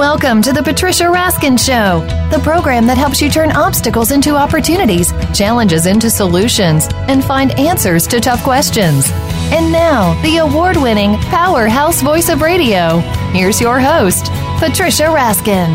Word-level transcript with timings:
Welcome 0.00 0.40
to 0.42 0.54
the 0.54 0.62
Patricia 0.62 1.04
Raskin 1.04 1.58
Show, 1.58 2.00
the 2.34 2.42
program 2.42 2.86
that 2.86 2.96
helps 2.96 3.20
you 3.20 3.28
turn 3.28 3.52
obstacles 3.52 4.12
into 4.12 4.34
opportunities, 4.34 5.12
challenges 5.34 5.84
into 5.84 6.08
solutions, 6.08 6.88
and 7.06 7.22
find 7.22 7.50
answers 7.58 8.06
to 8.06 8.18
tough 8.18 8.42
questions. 8.42 9.10
And 9.52 9.70
now, 9.70 10.18
the 10.22 10.38
award 10.38 10.78
winning 10.78 11.16
powerhouse 11.24 12.00
voice 12.00 12.30
of 12.30 12.40
radio. 12.40 13.00
Here's 13.34 13.60
your 13.60 13.78
host, 13.78 14.32
Patricia 14.58 15.02
Raskin. 15.02 15.68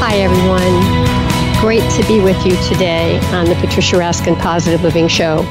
Hi, 0.00 0.16
everyone. 0.16 1.60
Great 1.60 1.84
to 2.00 2.08
be 2.08 2.18
with 2.20 2.46
you 2.46 2.56
today 2.72 3.18
on 3.34 3.44
the 3.44 3.56
Patricia 3.56 3.96
Raskin 3.96 4.40
Positive 4.40 4.82
Living 4.82 5.08
Show. 5.08 5.42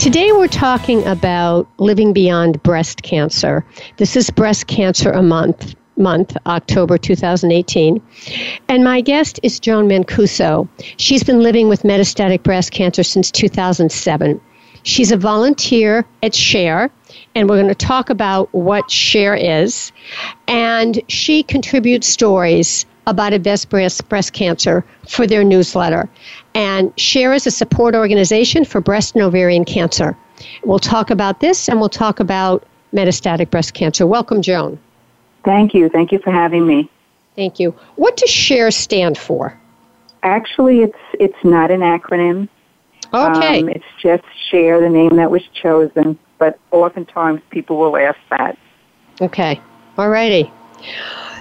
Today, 0.00 0.32
we're 0.32 0.48
talking 0.48 1.06
about 1.06 1.68
living 1.78 2.12
beyond 2.12 2.60
breast 2.64 3.04
cancer. 3.04 3.64
This 3.98 4.16
is 4.16 4.28
Breast 4.28 4.66
Cancer 4.66 5.12
a 5.12 5.22
Month 5.22 5.76
month, 6.00 6.36
October 6.46 6.98
2018. 6.98 8.02
And 8.68 8.82
my 8.82 9.00
guest 9.00 9.38
is 9.42 9.60
Joan 9.60 9.88
Mancuso. 9.88 10.68
She's 10.96 11.22
been 11.22 11.40
living 11.40 11.68
with 11.68 11.82
metastatic 11.82 12.42
breast 12.42 12.72
cancer 12.72 13.02
since 13.02 13.30
2007. 13.30 14.40
She's 14.82 15.12
a 15.12 15.16
volunteer 15.16 16.06
at 16.22 16.34
SHARE, 16.34 16.90
and 17.34 17.48
we're 17.48 17.56
going 17.56 17.68
to 17.68 17.74
talk 17.74 18.08
about 18.08 18.52
what 18.54 18.90
SHARE 18.90 19.36
is. 19.36 19.92
And 20.48 21.00
she 21.08 21.42
contributes 21.42 22.06
stories 22.06 22.86
about 23.06 23.32
advanced 23.32 23.68
breast, 23.68 24.08
breast 24.08 24.32
cancer 24.32 24.84
for 25.08 25.26
their 25.26 25.44
newsletter. 25.44 26.08
And 26.54 26.92
SHARE 26.98 27.34
is 27.34 27.46
a 27.46 27.50
support 27.50 27.94
organization 27.94 28.64
for 28.64 28.80
breast 28.80 29.14
and 29.14 29.22
ovarian 29.22 29.64
cancer. 29.64 30.16
We'll 30.64 30.78
talk 30.78 31.10
about 31.10 31.40
this 31.40 31.68
and 31.68 31.80
we'll 31.80 31.88
talk 31.88 32.20
about 32.20 32.64
metastatic 32.94 33.50
breast 33.50 33.74
cancer. 33.74 34.06
Welcome, 34.06 34.42
Joan. 34.42 34.78
Thank 35.44 35.74
you. 35.74 35.88
Thank 35.88 36.12
you 36.12 36.18
for 36.18 36.30
having 36.30 36.66
me. 36.66 36.90
Thank 37.36 37.58
you. 37.58 37.74
What 37.96 38.16
does 38.16 38.30
SHARE 38.30 38.70
stand 38.70 39.16
for? 39.16 39.58
Actually, 40.22 40.80
it's 40.80 40.98
it's 41.14 41.44
not 41.44 41.70
an 41.70 41.80
acronym. 41.80 42.48
Okay. 43.12 43.60
Um, 43.60 43.68
it's 43.68 43.84
just 44.00 44.24
SHARE, 44.50 44.80
the 44.80 44.88
name 44.88 45.16
that 45.16 45.30
was 45.30 45.42
chosen. 45.54 46.18
But 46.38 46.58
oftentimes 46.70 47.40
people 47.50 47.78
will 47.78 47.96
ask 47.96 48.18
that. 48.30 48.58
Okay. 49.20 49.60
All 49.98 50.08
righty. 50.08 50.50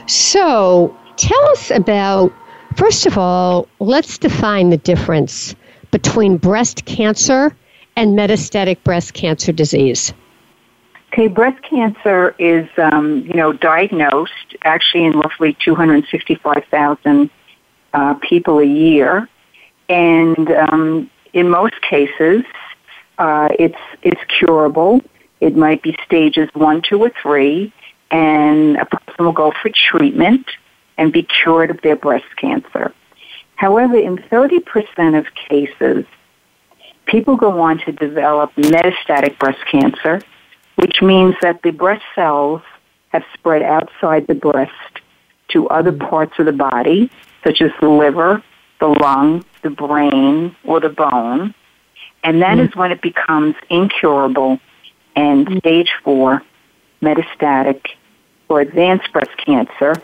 So 0.08 0.96
tell 1.16 1.50
us 1.52 1.72
about, 1.72 2.34
first 2.76 3.06
of 3.06 3.18
all, 3.18 3.68
let's 3.80 4.18
define 4.18 4.70
the 4.70 4.78
difference 4.78 5.56
between 5.92 6.38
breast 6.38 6.86
cancer 6.86 7.56
and 7.96 8.18
metastatic 8.18 8.84
breast 8.84 9.14
cancer 9.14 9.52
disease. 9.52 10.14
Okay, 11.12 11.28
breast 11.28 11.62
cancer 11.64 12.36
is, 12.38 12.70
um, 12.78 13.26
you 13.26 13.34
know, 13.34 13.52
diagnosed 13.52 14.56
actually 14.62 15.06
in 15.06 15.18
roughly 15.18 15.58
265,000 15.60 17.32
uh, 17.94 18.14
people 18.22 18.60
a 18.60 18.66
year, 18.66 19.28
and 19.90 20.52
um, 20.52 21.10
in 21.34 21.50
most 21.50 21.82
cases, 21.82 22.44
uh, 23.18 23.50
it's 23.58 23.80
it's 24.04 24.22
curable. 24.38 25.02
It 25.42 25.56
might 25.58 25.82
be 25.82 25.98
stages 26.06 26.48
one, 26.54 26.84
two, 26.84 27.02
or 27.02 27.12
three, 27.22 27.74
and 28.12 28.78
a 28.78 28.86
person 28.86 29.26
will 29.26 29.32
go 29.32 29.52
for 29.60 29.70
treatment 29.70 30.46
and 31.00 31.12
be 31.12 31.24
cured 31.24 31.72
of 31.72 31.82
their 31.82 31.96
breast 31.96 32.28
cancer. 32.38 32.94
However, 33.56 33.98
in 33.98 34.18
30% 34.18 35.18
of 35.18 35.26
cases, 35.34 36.06
people 37.06 37.36
go 37.36 37.60
on 37.62 37.80
to 37.80 37.92
develop 37.92 38.54
metastatic 38.56 39.40
breast 39.40 39.60
cancer 39.72 40.22
which 40.82 41.02
means 41.02 41.36
that 41.42 41.62
the 41.62 41.72
breast 41.72 42.04
cells 42.16 42.62
have 43.10 43.24
spread 43.34 43.62
outside 43.62 44.28
the 44.28 44.36
breast 44.36 44.72
to 45.50 45.68
other 45.68 45.92
mm. 45.92 46.10
parts 46.10 46.34
of 46.40 46.46
the 46.46 46.54
body, 46.54 47.12
such 47.44 47.62
as 47.62 47.72
the 47.82 47.90
liver, 47.90 48.42
the 48.80 48.88
lung, 48.88 49.44
the 49.62 49.70
brain, 49.70 50.56
or 50.64 50.80
the 50.80 50.90
bone. 50.90 51.54
And 52.24 52.42
that 52.42 52.58
mm. 52.58 52.68
is 52.68 52.76
when 52.76 52.92
it 52.92 53.02
becomes 53.02 53.56
incurable 53.70 54.60
and 55.16 55.48
mm. 55.48 55.60
stage 55.60 55.92
four 56.04 56.44
metastatic 57.02 57.82
or 58.48 58.62
advanced 58.62 59.12
breast 59.12 59.36
cancer, 59.38 59.96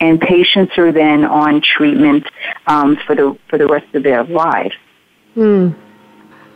and 0.00 0.20
patients 0.20 0.76
are 0.76 0.92
then 0.92 1.24
on 1.24 1.60
treatment 1.60 2.26
um, 2.66 2.96
for 3.06 3.14
the 3.14 3.36
for 3.48 3.58
the 3.58 3.66
rest 3.66 3.94
of 3.94 4.02
their 4.02 4.24
lives. 4.24 4.74
Mm. 5.36 5.74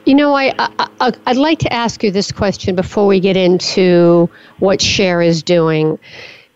You 0.06 0.14
know, 0.14 0.36
I, 0.36 0.54
I 0.56 1.12
I'd 1.26 1.36
like 1.36 1.58
to 1.58 1.72
ask 1.72 2.04
you 2.04 2.12
this 2.12 2.30
question 2.30 2.76
before 2.76 3.08
we 3.08 3.18
get 3.18 3.36
into 3.36 4.30
what 4.60 4.80
Share 4.80 5.20
is 5.20 5.42
doing. 5.42 5.98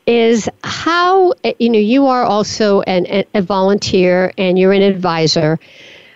Is 0.06 0.48
how 0.62 1.32
you 1.58 1.68
know 1.68 1.78
you 1.80 2.06
are 2.06 2.22
also 2.22 2.82
an, 2.82 3.24
a 3.34 3.42
volunteer 3.42 4.32
and 4.38 4.56
you're 4.56 4.72
an 4.72 4.82
advisor. 4.82 5.58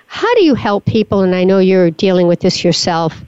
How 0.07 0.33
do 0.37 0.45
you 0.45 0.55
help 0.55 0.85
people? 0.85 1.23
And 1.23 1.35
I 1.35 1.43
know 1.43 1.59
you're 1.59 1.91
dealing 1.91 2.29
with 2.29 2.39
this 2.39 2.63
yourself 2.63 3.25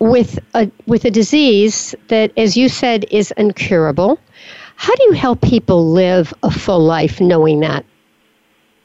with 0.00 0.40
a 0.54 0.68
with 0.86 1.04
a 1.04 1.10
disease 1.10 1.94
that, 2.08 2.32
as 2.36 2.56
you 2.56 2.68
said, 2.68 3.06
is 3.12 3.32
incurable. 3.36 4.18
How 4.74 4.92
do 4.92 5.04
you 5.04 5.12
help 5.12 5.40
people 5.40 5.88
live 5.92 6.34
a 6.42 6.50
full 6.50 6.80
life 6.80 7.20
knowing 7.20 7.60
that? 7.60 7.84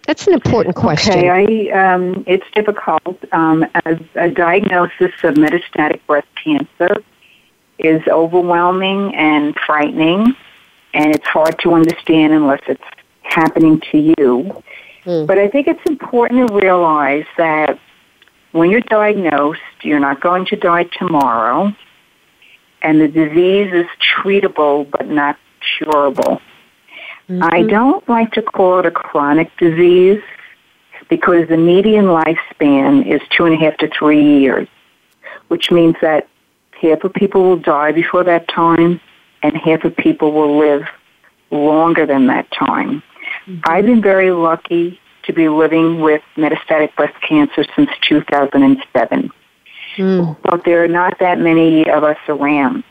That's 0.09 0.25
an 0.25 0.34
important 0.34 0.75
question. 0.75 1.20
Okay, 1.20 1.70
I, 1.70 1.94
um, 1.94 2.24
it's 2.25 2.47
difficult. 2.56 3.16
Um, 3.31 3.64
as 3.86 4.00
a 4.16 4.31
diagnosis 4.31 5.14
of 5.22 5.36
metastatic 5.36 6.00
breast 6.08 6.28
cancer 6.44 7.03
is 7.78 8.02
overwhelming 8.08 9.14
and 9.14 9.56
frightening, 9.68 10.34
and 10.96 11.14
it's 11.14 11.28
hard 11.28 11.59
to 11.59 11.75
understand 11.75 12.34
unless 12.34 12.62
it's 12.68 12.81
happening 13.22 13.81
to 13.92 14.00
you. 14.00 14.64
Mm. 15.06 15.28
But 15.28 15.38
I 15.38 15.47
think 15.47 15.68
it's 15.68 15.86
important 15.88 16.47
to 16.47 16.56
realize 16.56 17.26
that 17.38 17.78
when 18.52 18.72
you're 18.72 18.81
diagnosed, 18.81 19.62
you're 19.84 20.00
not 20.00 20.22
going 20.22 20.47
to 20.47 20.56
die 20.56 20.86
tomorrow, 20.86 21.72
and 22.81 23.00
the 23.00 23.08
disease 23.08 23.72
is 23.72 23.86
treatable 24.02 24.90
but 24.90 25.08
not 25.08 25.38
curable. 25.78 26.41
Mm-hmm. 27.29 27.44
I 27.44 27.63
don't 27.63 28.07
like 28.09 28.31
to 28.34 28.41
call 28.41 28.79
it 28.79 28.85
a 28.88 28.91
chronic 28.91 29.56
disease 29.57 30.22
because 31.09 31.47
the 31.47 31.57
median 31.57 32.06
lifespan 32.06 33.06
is 33.06 33.22
two 33.29 33.45
and 33.45 33.53
a 33.53 33.57
half 33.57 33.78
to 33.78 33.88
three 33.88 34.40
years, 34.40 34.67
which 35.47 35.69
means 35.69 35.95
that 36.01 36.28
half 36.81 37.03
of 37.03 37.13
people 37.13 37.44
will 37.44 37.57
die 37.57 37.91
before 37.91 38.23
that 38.23 38.47
time 38.47 39.00
and 39.44 39.56
half 39.56 39.84
of 39.84 39.95
people 39.95 40.31
will 40.31 40.57
live 40.57 40.84
longer 41.51 42.06
than 42.06 42.28
that 42.28 42.50
time. 42.51 43.03
Mm-hmm. 43.46 43.59
I've 43.66 43.85
been 43.85 44.01
very 44.01 44.31
lucky 44.31 45.00
to 45.23 45.34
be 45.34 45.50
living 45.50 46.01
with 46.01 46.23
metastatic 46.35 46.96
breast 46.96 47.16
cancer 47.22 47.63
since 47.75 47.90
2007. 48.07 49.31
Mm. 49.97 50.38
But 50.41 50.66
there 50.66 50.84
are 50.84 50.88
not 50.88 51.19
that 51.19 51.40
many 51.40 51.88
of 51.90 52.03
us 52.03 52.17
around. 52.28 52.84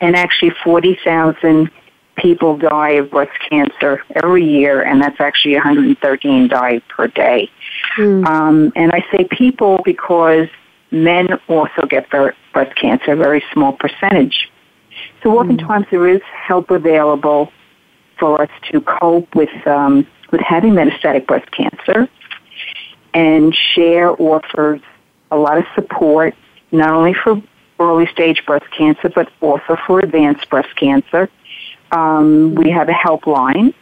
And 0.00 0.14
actually 0.14 0.52
40,000 0.62 1.70
people 2.18 2.56
die 2.56 2.90
of 2.90 3.10
breast 3.10 3.32
cancer 3.48 4.02
every 4.14 4.44
year, 4.44 4.82
and 4.82 5.00
that's 5.00 5.20
actually 5.20 5.54
113 5.54 6.48
die 6.48 6.80
per 6.88 7.06
day. 7.08 7.50
Mm. 7.96 8.26
Um, 8.26 8.72
and 8.76 8.92
I 8.92 9.04
say 9.10 9.26
people 9.30 9.80
because 9.84 10.48
men 10.90 11.28
also 11.48 11.86
get 11.88 12.08
breast 12.10 12.76
cancer, 12.76 13.12
a 13.12 13.16
very 13.16 13.42
small 13.52 13.72
percentage. 13.72 14.50
So 15.22 15.30
hmm. 15.30 15.36
oftentimes 15.38 15.86
mm. 15.86 15.90
there 15.90 16.08
is 16.08 16.22
help 16.22 16.70
available 16.70 17.52
for 18.18 18.42
us 18.42 18.50
to 18.72 18.80
cope 18.80 19.34
with 19.34 19.66
um, 19.66 20.06
with 20.30 20.40
having 20.40 20.72
metastatic 20.72 21.26
breast 21.26 21.50
cancer, 21.52 22.08
and 23.14 23.54
Share 23.54 24.10
offers 24.20 24.80
a 25.30 25.36
lot 25.36 25.58
of 25.58 25.64
support 25.74 26.34
not 26.72 26.90
only 26.90 27.14
for 27.14 27.42
early 27.80 28.06
stage 28.06 28.44
breast 28.44 28.66
cancer 28.76 29.08
but 29.08 29.30
also 29.40 29.76
for 29.86 30.00
advanced 30.00 30.48
breast 30.50 30.74
cancer 30.76 31.30
um, 31.92 32.54
we 32.54 32.70
have 32.70 32.88
a 32.88 32.92
helpline, 32.92 33.74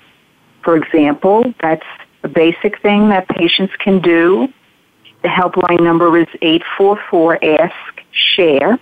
for 0.62 0.76
example. 0.76 1.54
That's 1.60 1.86
a 2.22 2.28
basic 2.28 2.80
thing 2.82 3.08
that 3.10 3.28
patients 3.28 3.74
can 3.78 4.00
do. 4.00 4.48
The 5.22 5.28
helpline 5.28 5.80
number 5.80 6.18
is 6.18 6.26
844-ASK-SHARE. 6.42 8.78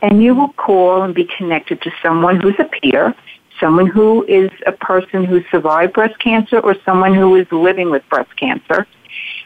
And 0.00 0.22
you 0.22 0.32
will 0.34 0.52
call 0.52 1.02
and 1.02 1.12
be 1.14 1.28
connected 1.36 1.82
to 1.82 1.90
someone 2.02 2.40
who's 2.40 2.54
a 2.58 2.64
peer, 2.64 3.14
someone 3.60 3.86
who 3.86 4.24
is 4.24 4.50
a 4.66 4.72
person 4.72 5.24
who 5.24 5.42
survived 5.50 5.92
breast 5.92 6.18
cancer 6.20 6.60
or 6.60 6.76
someone 6.84 7.14
who 7.14 7.34
is 7.34 7.46
living 7.50 7.90
with 7.90 8.08
breast 8.08 8.34
cancer 8.36 8.86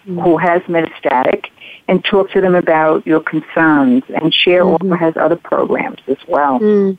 mm-hmm. 0.07 0.21
who 0.21 0.37
has 0.37 0.63
metastatic 0.63 1.47
and 1.89 2.05
talk 2.05 2.31
to 2.33 2.41
them 2.41 2.55
about 2.55 3.07
your 3.07 3.21
concerns. 3.21 4.05
And 4.09 4.33
SHARE 4.33 4.65
mm-hmm. 4.65 4.93
also 4.93 4.97
has 4.97 5.17
other 5.17 5.37
programs 5.37 6.01
as 6.07 6.19
well. 6.29 6.61
Mm. 6.61 6.99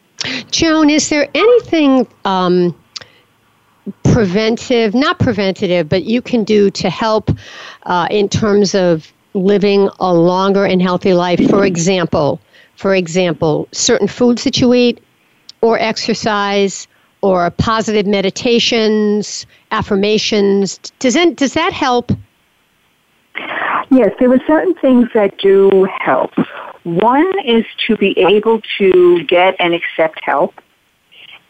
Joan, 0.52 0.90
is 0.90 1.10
there 1.10 1.28
anything 1.34 2.08
um, 2.26 2.76
preventive, 4.04 4.94
not 4.94 5.20
preventative, 5.20 5.90
but 5.90 6.04
you 6.04 6.22
can 6.22 6.44
do 6.44 6.70
to 6.72 6.90
help 6.90 7.30
uh, 7.84 8.08
in 8.10 8.30
terms 8.30 8.76
of 8.76 9.12
living 9.34 9.90
a 10.00 10.14
longer 10.14 10.66
and 10.66 10.82
healthy 10.82 11.14
life? 11.14 11.40
For 11.50 11.66
example, 11.66 12.40
for 12.76 12.96
example, 12.96 13.68
certain 13.72 14.08
foods 14.08 14.44
that 14.44 14.60
you 14.60 14.74
eat, 14.74 15.04
or 15.62 15.80
exercise, 15.80 16.88
or 17.22 17.50
positive 17.52 18.06
meditations, 18.06 19.46
affirmations. 19.72 20.78
Does 21.00 21.16
it, 21.16 21.38
does 21.38 21.54
that 21.54 21.72
help? 21.72 22.12
Yes, 23.90 24.12
there 24.20 24.32
are 24.32 24.42
certain 24.46 24.74
things 24.76 25.08
that 25.14 25.38
do 25.38 25.88
help. 26.00 26.32
One 26.84 27.32
is 27.46 27.66
to 27.88 27.96
be 27.96 28.18
able 28.20 28.62
to 28.78 29.24
get 29.24 29.56
and 29.60 29.74
accept 29.74 30.20
help. 30.24 30.54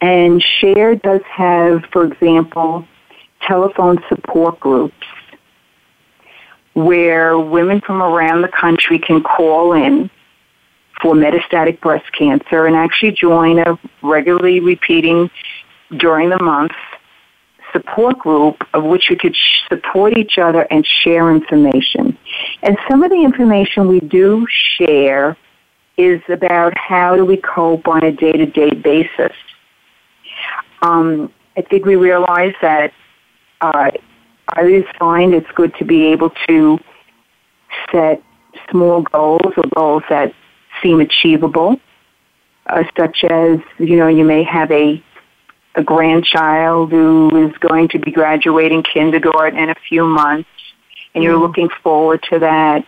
And 0.01 0.43
SHARE 0.43 0.95
does 0.95 1.21
have, 1.31 1.85
for 1.91 2.05
example, 2.05 2.85
telephone 3.41 4.03
support 4.09 4.59
groups 4.59 4.95
where 6.73 7.37
women 7.37 7.81
from 7.81 8.01
around 8.01 8.41
the 8.41 8.47
country 8.47 8.99
can 8.99 9.21
call 9.21 9.73
in 9.73 10.09
for 11.01 11.13
metastatic 11.13 11.79
breast 11.81 12.11
cancer 12.13 12.65
and 12.65 12.75
actually 12.75 13.11
join 13.11 13.59
a 13.59 13.77
regularly 14.01 14.59
repeating 14.59 15.29
during 15.97 16.29
the 16.29 16.41
month 16.41 16.71
support 17.71 18.17
group 18.19 18.57
of 18.73 18.83
which 18.83 19.09
we 19.09 19.15
could 19.15 19.35
support 19.67 20.17
each 20.17 20.37
other 20.37 20.67
and 20.69 20.85
share 20.85 21.31
information. 21.31 22.17
And 22.63 22.77
some 22.89 23.03
of 23.03 23.11
the 23.11 23.21
information 23.21 23.89
we 23.89 23.99
do 23.99 24.47
share 24.49 25.37
is 25.97 26.21
about 26.29 26.75
how 26.77 27.15
do 27.17 27.25
we 27.25 27.37
cope 27.37 27.87
on 27.87 28.03
a 28.03 28.11
day-to-day 28.11 28.71
basis. 28.71 29.35
Um, 30.81 31.31
I 31.57 31.61
think 31.61 31.85
we 31.85 31.97
realize 31.97 32.53
that 32.61 32.93
uh, 33.59 33.91
I 34.49 34.59
always 34.61 34.85
find 34.97 35.33
it's 35.33 35.51
good 35.55 35.75
to 35.75 35.85
be 35.85 36.05
able 36.07 36.31
to 36.47 36.79
set 37.91 38.23
small 38.71 39.01
goals 39.01 39.53
or 39.57 39.63
goals 39.75 40.03
that 40.09 40.33
seem 40.81 41.01
achievable, 41.01 41.79
uh, 42.67 42.83
such 42.97 43.25
as, 43.25 43.59
you 43.77 43.97
know, 43.97 44.07
you 44.07 44.23
may 44.23 44.43
have 44.43 44.71
a, 44.71 45.03
a 45.75 45.83
grandchild 45.83 46.91
who 46.91 47.47
is 47.47 47.57
going 47.57 47.89
to 47.89 47.99
be 47.99 48.11
graduating 48.11 48.83
kindergarten 48.83 49.59
in 49.59 49.69
a 49.69 49.75
few 49.89 50.05
months, 50.05 50.49
and 51.13 51.23
you're 51.23 51.37
mm. 51.37 51.41
looking 51.41 51.69
forward 51.81 52.23
to 52.29 52.39
that, 52.39 52.85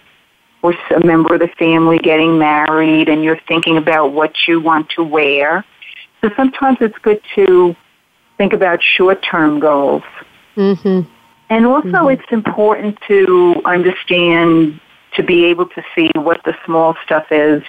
or 0.61 0.73
a 0.95 1.05
member 1.05 1.35
of 1.35 1.41
the 1.41 1.47
family 1.59 1.99
getting 1.99 2.37
married, 2.37 3.07
and 3.09 3.23
you're 3.23 3.39
thinking 3.47 3.77
about 3.77 4.13
what 4.13 4.33
you 4.47 4.59
want 4.59 4.89
to 4.91 5.03
wear. 5.03 5.63
So 6.21 6.31
sometimes 6.35 6.77
it's 6.81 6.97
good 6.99 7.21
to 7.35 7.75
think 8.37 8.53
about 8.53 8.81
short-term 8.81 9.59
goals. 9.59 10.03
Mm-hmm. 10.55 11.09
And 11.49 11.65
also, 11.67 11.87
mm-hmm. 11.87 12.09
it's 12.09 12.31
important 12.31 12.97
to 13.07 13.61
understand 13.65 14.79
to 15.13 15.23
be 15.23 15.45
able 15.45 15.67
to 15.67 15.83
see 15.93 16.09
what 16.15 16.43
the 16.43 16.57
small 16.65 16.95
stuff 17.05 17.27
is, 17.31 17.63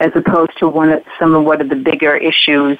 as 0.00 0.12
opposed 0.14 0.56
to 0.58 0.68
one 0.68 0.90
of, 0.90 1.04
some 1.18 1.34
of 1.34 1.44
what 1.44 1.60
are 1.60 1.68
the 1.68 1.76
bigger 1.76 2.16
issues 2.16 2.78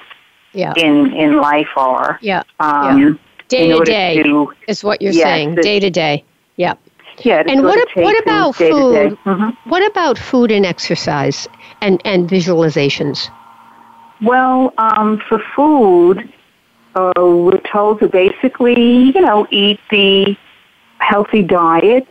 yeah. 0.52 0.72
in 0.76 1.12
in 1.12 1.36
life 1.36 1.68
are. 1.76 2.18
Yeah. 2.22 2.42
Um, 2.58 3.00
yeah. 3.00 3.10
Day 3.48 3.68
to 3.68 3.84
day 3.84 4.46
is 4.66 4.82
what 4.82 5.00
you're 5.00 5.12
yes, 5.12 5.22
saying. 5.22 5.54
Day 5.56 5.78
to 5.78 5.90
day. 5.90 6.24
Yeah. 6.56 6.74
Yeah. 7.22 7.42
And 7.46 7.62
what 7.62 7.88
what 7.94 8.22
about 8.22 8.56
food? 8.56 9.18
Mm-hmm. 9.24 9.70
What 9.70 9.86
about 9.90 10.18
food 10.18 10.50
and 10.50 10.66
exercise 10.66 11.48
and 11.80 12.00
and 12.04 12.28
visualizations? 12.28 13.30
Well, 14.22 14.72
um, 14.78 15.22
for 15.28 15.38
food, 15.54 16.32
uh, 16.94 17.12
we're 17.16 17.60
told 17.60 18.00
to 18.00 18.08
basically, 18.08 19.12
you 19.14 19.20
know, 19.20 19.46
eat 19.50 19.80
the 19.90 20.36
healthy 20.98 21.42
diet 21.42 22.08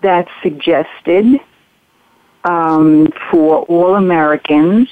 that's 0.00 0.30
suggested 0.42 1.40
um, 2.44 3.12
for 3.30 3.62
all 3.64 3.94
Americans. 3.94 4.88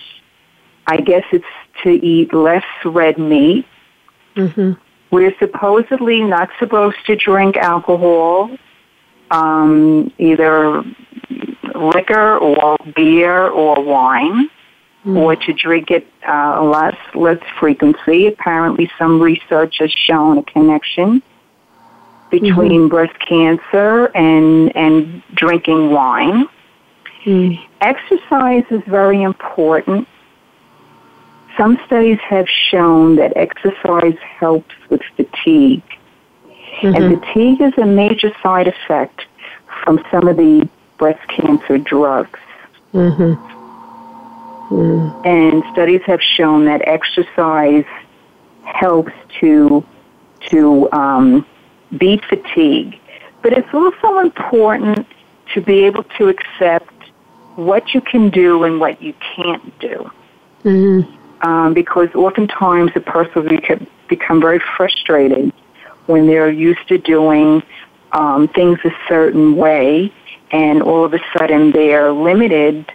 I 0.86 0.98
guess 0.98 1.24
it's 1.32 1.44
to 1.82 1.90
eat 1.90 2.32
less 2.32 2.64
red 2.84 3.18
meat. 3.18 3.66
Mm-hmm. 4.36 4.72
We're 5.10 5.34
supposedly 5.38 6.20
not 6.22 6.50
supposed 6.58 6.98
to 7.06 7.16
drink 7.16 7.56
alcohol, 7.56 8.50
um, 9.30 10.12
either 10.18 10.82
liquor 11.74 12.38
or 12.38 12.76
beer 12.94 13.48
or 13.48 13.82
wine 13.82 14.48
mm. 15.04 15.16
or 15.16 15.36
to 15.36 15.52
drink 15.52 15.90
it 15.90 16.06
uh, 16.26 16.62
less 16.62 16.96
less 17.14 17.42
frequency. 17.58 18.26
Apparently, 18.26 18.90
some 18.98 19.20
research 19.20 19.76
has 19.78 19.90
shown 19.90 20.38
a 20.38 20.42
connection 20.42 21.22
between 22.30 22.82
mm-hmm. 22.82 22.88
breast 22.88 23.18
cancer 23.20 24.06
and 24.16 24.74
and 24.76 25.22
drinking 25.34 25.90
wine. 25.90 26.48
Mm. 27.24 27.58
Exercise 27.80 28.64
is 28.70 28.82
very 28.86 29.22
important. 29.22 30.08
Some 31.56 31.78
studies 31.86 32.18
have 32.28 32.46
shown 32.48 33.16
that 33.16 33.32
exercise 33.36 34.18
helps 34.38 34.74
with 34.90 35.00
fatigue. 35.16 35.82
Mm-hmm. 36.80 37.02
And 37.02 37.20
fatigue 37.20 37.60
is 37.62 37.72
a 37.78 37.86
major 37.86 38.32
side 38.42 38.68
effect 38.68 39.24
from 39.82 40.04
some 40.10 40.28
of 40.28 40.36
the 40.36 40.68
breast 40.98 41.26
cancer 41.28 41.78
drugs. 41.78 42.38
Mm-hmm. 42.92 43.54
Mm. 44.74 45.26
And 45.26 45.62
studies 45.72 46.02
have 46.06 46.20
shown 46.20 46.64
that 46.64 46.82
exercise 46.86 47.84
helps 48.64 49.12
to 49.40 49.84
to 50.50 50.90
um, 50.92 51.46
beat 51.96 52.24
fatigue. 52.24 52.98
But 53.42 53.52
it's 53.52 53.72
also 53.72 54.18
important 54.18 55.06
to 55.54 55.60
be 55.60 55.84
able 55.84 56.04
to 56.18 56.28
accept 56.28 56.92
what 57.54 57.94
you 57.94 58.00
can 58.00 58.28
do 58.28 58.64
and 58.64 58.80
what 58.80 59.00
you 59.00 59.14
can't 59.34 59.78
do. 59.78 60.10
Mm-hmm. 60.64 61.46
Um, 61.46 61.74
because 61.74 62.08
oftentimes 62.14 62.92
a 62.96 63.00
person 63.00 63.44
will 63.44 63.86
become 64.08 64.40
very 64.40 64.60
frustrated 64.76 65.52
when 66.06 66.26
they're 66.26 66.50
used 66.50 66.86
to 66.88 66.98
doing 66.98 67.62
um, 68.12 68.48
things 68.48 68.78
a 68.84 68.90
certain 69.08 69.56
way, 69.56 70.12
and 70.50 70.82
all 70.82 71.04
of 71.04 71.12
a 71.12 71.20
sudden 71.36 71.72
they're 71.72 72.12
limited 72.12 72.90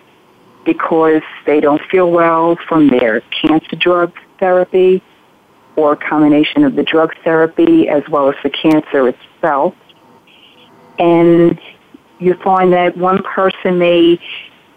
because 0.65 1.21
they 1.45 1.59
don't 1.59 1.81
feel 1.89 2.09
well 2.11 2.57
from 2.67 2.87
their 2.87 3.21
cancer 3.41 3.75
drug 3.75 4.13
therapy 4.39 5.01
or 5.75 5.93
a 5.93 5.97
combination 5.97 6.63
of 6.63 6.75
the 6.75 6.83
drug 6.83 7.13
therapy 7.23 7.87
as 7.87 8.03
well 8.09 8.29
as 8.29 8.35
the 8.43 8.49
cancer 8.49 9.07
itself. 9.07 9.75
And 10.99 11.59
you 12.19 12.35
find 12.35 12.73
that 12.73 12.95
one 12.95 13.23
person 13.23 13.79
may 13.79 14.19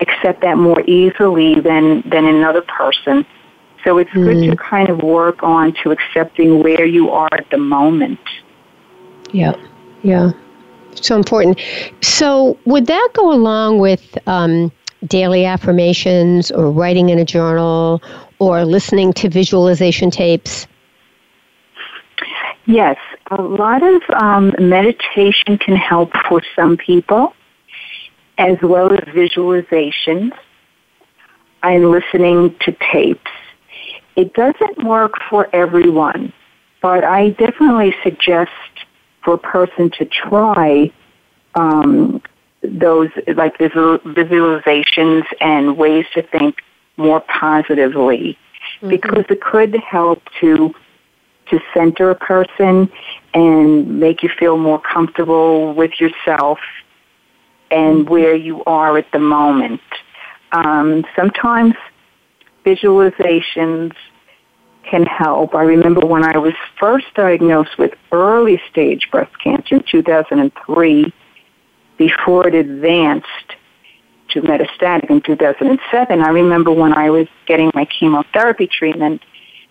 accept 0.00 0.40
that 0.42 0.56
more 0.56 0.81
easily 0.86 1.60
than, 1.60 2.02
than 2.08 2.25
another 2.25 2.62
person. 2.62 3.26
So 3.84 3.98
it's 3.98 4.10
mm-hmm. 4.10 4.24
good 4.24 4.50
to 4.50 4.56
kind 4.56 4.88
of 4.88 5.03
work 5.03 5.43
on 5.43 5.74
to 5.82 5.91
accepting 5.91 6.62
where 6.62 6.84
you 6.84 7.10
are 7.10 7.29
at 7.32 7.48
the 7.50 7.58
moment. 7.58 8.19
Yeah, 9.32 9.55
yeah. 10.03 10.32
So 10.94 11.17
important. 11.17 11.60
So 12.00 12.58
would 12.64 12.86
that 12.86 13.08
go 13.14 13.32
along 13.32 13.81
with 13.81 14.17
um, 14.26 14.72
daily 15.06 15.44
affirmations 15.44 16.50
or 16.50 16.70
writing 16.70 17.10
in 17.10 17.19
a 17.19 17.24
journal 17.24 18.03
or 18.38 18.64
listening 18.64 19.12
to 19.14 19.29
visualization 19.29 20.10
tapes? 20.10 20.67
Yes, 22.67 22.96
a 23.31 23.43
lot 23.43 23.82
of 23.82 24.03
um, 24.14 24.55
meditation 24.58 25.58
can 25.58 25.76
help 25.76 26.12
for 26.29 26.41
some 26.56 26.79
people, 26.79 27.34
as 28.38 28.56
well 28.62 28.93
as 28.93 29.00
visualizations 29.00 30.32
and 31.62 31.91
listening 31.91 32.55
to 32.60 32.74
tapes. 32.93 33.31
It 34.17 34.33
doesn't 34.35 34.85
work 34.85 35.15
for 35.29 35.49
everyone, 35.55 36.33
but 36.81 37.05
I 37.05 37.31
definitely 37.31 37.94
suggest 38.03 38.53
for 39.25 39.35
a 39.35 39.39
person 39.39 39.91
to 39.99 40.05
try 40.05 40.93
um, 41.55 42.23
those 42.63 43.09
like 43.35 43.59
visual, 43.59 43.99
visualizations 43.99 45.25
and 45.41 45.77
ways 45.77 46.06
to 46.15 46.23
think 46.23 46.63
more 46.97 47.21
positively 47.21 48.39
mm-hmm. 48.77 48.89
because 48.89 49.25
it 49.29 49.41
could 49.41 49.75
help 49.77 50.23
to 50.41 50.75
to 51.51 51.61
center 51.75 52.09
a 52.09 52.15
person 52.15 52.91
and 53.35 54.01
make 54.01 54.23
you 54.23 54.31
feel 54.39 54.56
more 54.56 54.81
comfortable 54.81 55.75
with 55.75 56.01
yourself 56.01 56.59
and 57.71 57.99
mm-hmm. 57.99 58.11
where 58.11 58.35
you 58.35 58.65
are 58.65 58.97
at 58.97 59.11
the 59.13 59.19
moment. 59.19 59.83
Um, 60.53 61.05
sometimes 61.15 61.75
visualizations 62.65 63.94
can 64.85 65.05
help. 65.05 65.55
I 65.55 65.63
remember 65.63 66.06
when 66.06 66.25
I 66.25 66.37
was 66.39 66.55
first 66.79 67.06
diagnosed 67.15 67.79
with 67.79 67.93
early 68.13 68.61
stage 68.71 69.09
breast 69.11 69.33
cancer 69.43 69.77
in 69.77 69.85
2003, 69.91 71.13
before 71.97 72.49
it 72.49 72.55
advanced 72.55 73.55
to 74.31 74.43
metastatic 74.43 75.11
in 75.11 75.21
2007, 75.21 76.21
I 76.21 76.29
remember 76.29 76.73
when 76.73 76.93
I 76.93 77.11
was 77.11 77.29
getting 77.47 77.71
my 77.75 77.85
chemotherapy 77.85 78.67
treatment 78.67 79.23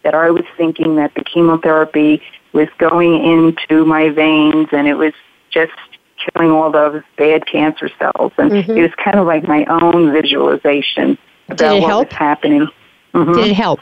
that 0.04 0.16
I 0.16 0.30
was 0.32 0.44
thinking 0.58 0.96
that 0.96 1.14
the 1.16 1.24
chemotherapy 1.24 2.22
was 2.54 2.68
going 2.78 3.24
into 3.24 3.86
my 3.86 4.10
veins 4.10 4.70
and 4.72 4.88
it 4.88 4.96
was 4.96 5.14
just 5.50 5.72
killing 6.18 6.52
all 6.52 6.72
those 6.72 7.02
bad 7.18 7.46
cancer 7.46 7.90
cells. 8.00 8.32
And 8.38 8.52
mm-hmm. 8.52 8.72
it 8.72 8.82
was 8.82 8.92
kind 9.04 9.20
of 9.20 9.28
like 9.28 9.44
my 9.44 9.66
own 9.66 10.12
visualization 10.12 11.18
about 11.50 11.82
what 11.82 11.90
help? 11.90 12.08
was 12.10 12.18
happening. 12.18 12.68
Mm-hmm. 13.13 13.34
Did 13.34 13.48
it 13.48 13.55
help? 13.55 13.82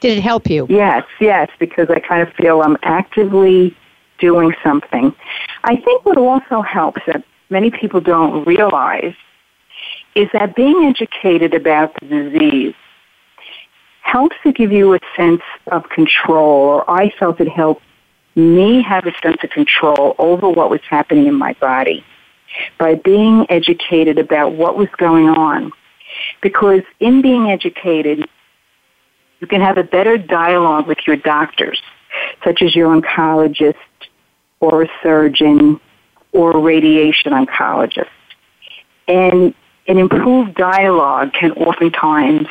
Did 0.00 0.18
it 0.18 0.22
help 0.22 0.50
you? 0.50 0.66
Yes, 0.68 1.04
yes, 1.20 1.48
because 1.58 1.88
I 1.88 2.00
kind 2.00 2.22
of 2.22 2.32
feel 2.34 2.62
I'm 2.62 2.76
actively 2.82 3.76
doing 4.18 4.54
something. 4.62 5.14
I 5.64 5.76
think 5.76 6.04
what 6.04 6.18
also 6.18 6.62
helps 6.62 7.02
that 7.06 7.24
many 7.50 7.70
people 7.70 8.00
don't 8.00 8.44
realize 8.44 9.14
is 10.14 10.28
that 10.32 10.54
being 10.56 10.84
educated 10.84 11.54
about 11.54 11.94
the 12.00 12.06
disease 12.06 12.74
helps 14.02 14.36
to 14.42 14.52
give 14.52 14.72
you 14.72 14.94
a 14.94 15.00
sense 15.16 15.42
of 15.68 15.88
control, 15.88 16.68
or 16.68 16.90
I 16.90 17.10
felt 17.18 17.40
it 17.40 17.48
helped 17.48 17.82
me 18.34 18.82
have 18.82 19.06
a 19.06 19.12
sense 19.22 19.38
of 19.42 19.50
control 19.50 20.14
over 20.18 20.48
what 20.48 20.70
was 20.70 20.80
happening 20.88 21.26
in 21.26 21.34
my 21.34 21.52
body 21.54 22.04
by 22.78 22.94
being 22.94 23.46
educated 23.48 24.18
about 24.18 24.52
what 24.52 24.76
was 24.76 24.88
going 24.96 25.28
on. 25.28 25.72
Because 26.42 26.82
in 27.00 27.22
being 27.22 27.50
educated, 27.50 28.28
you 29.42 29.48
can 29.48 29.60
have 29.60 29.76
a 29.76 29.82
better 29.82 30.16
dialogue 30.16 30.86
with 30.86 30.98
your 31.04 31.16
doctors, 31.16 31.82
such 32.44 32.62
as 32.62 32.76
your 32.76 32.88
oncologist 32.88 33.74
or 34.60 34.82
a 34.82 34.88
surgeon 35.02 35.80
or 36.30 36.52
a 36.52 36.60
radiation 36.60 37.32
oncologist. 37.32 38.06
And 39.08 39.52
an 39.88 39.98
improved 39.98 40.54
dialogue 40.54 41.32
can 41.32 41.50
oftentimes 41.52 42.46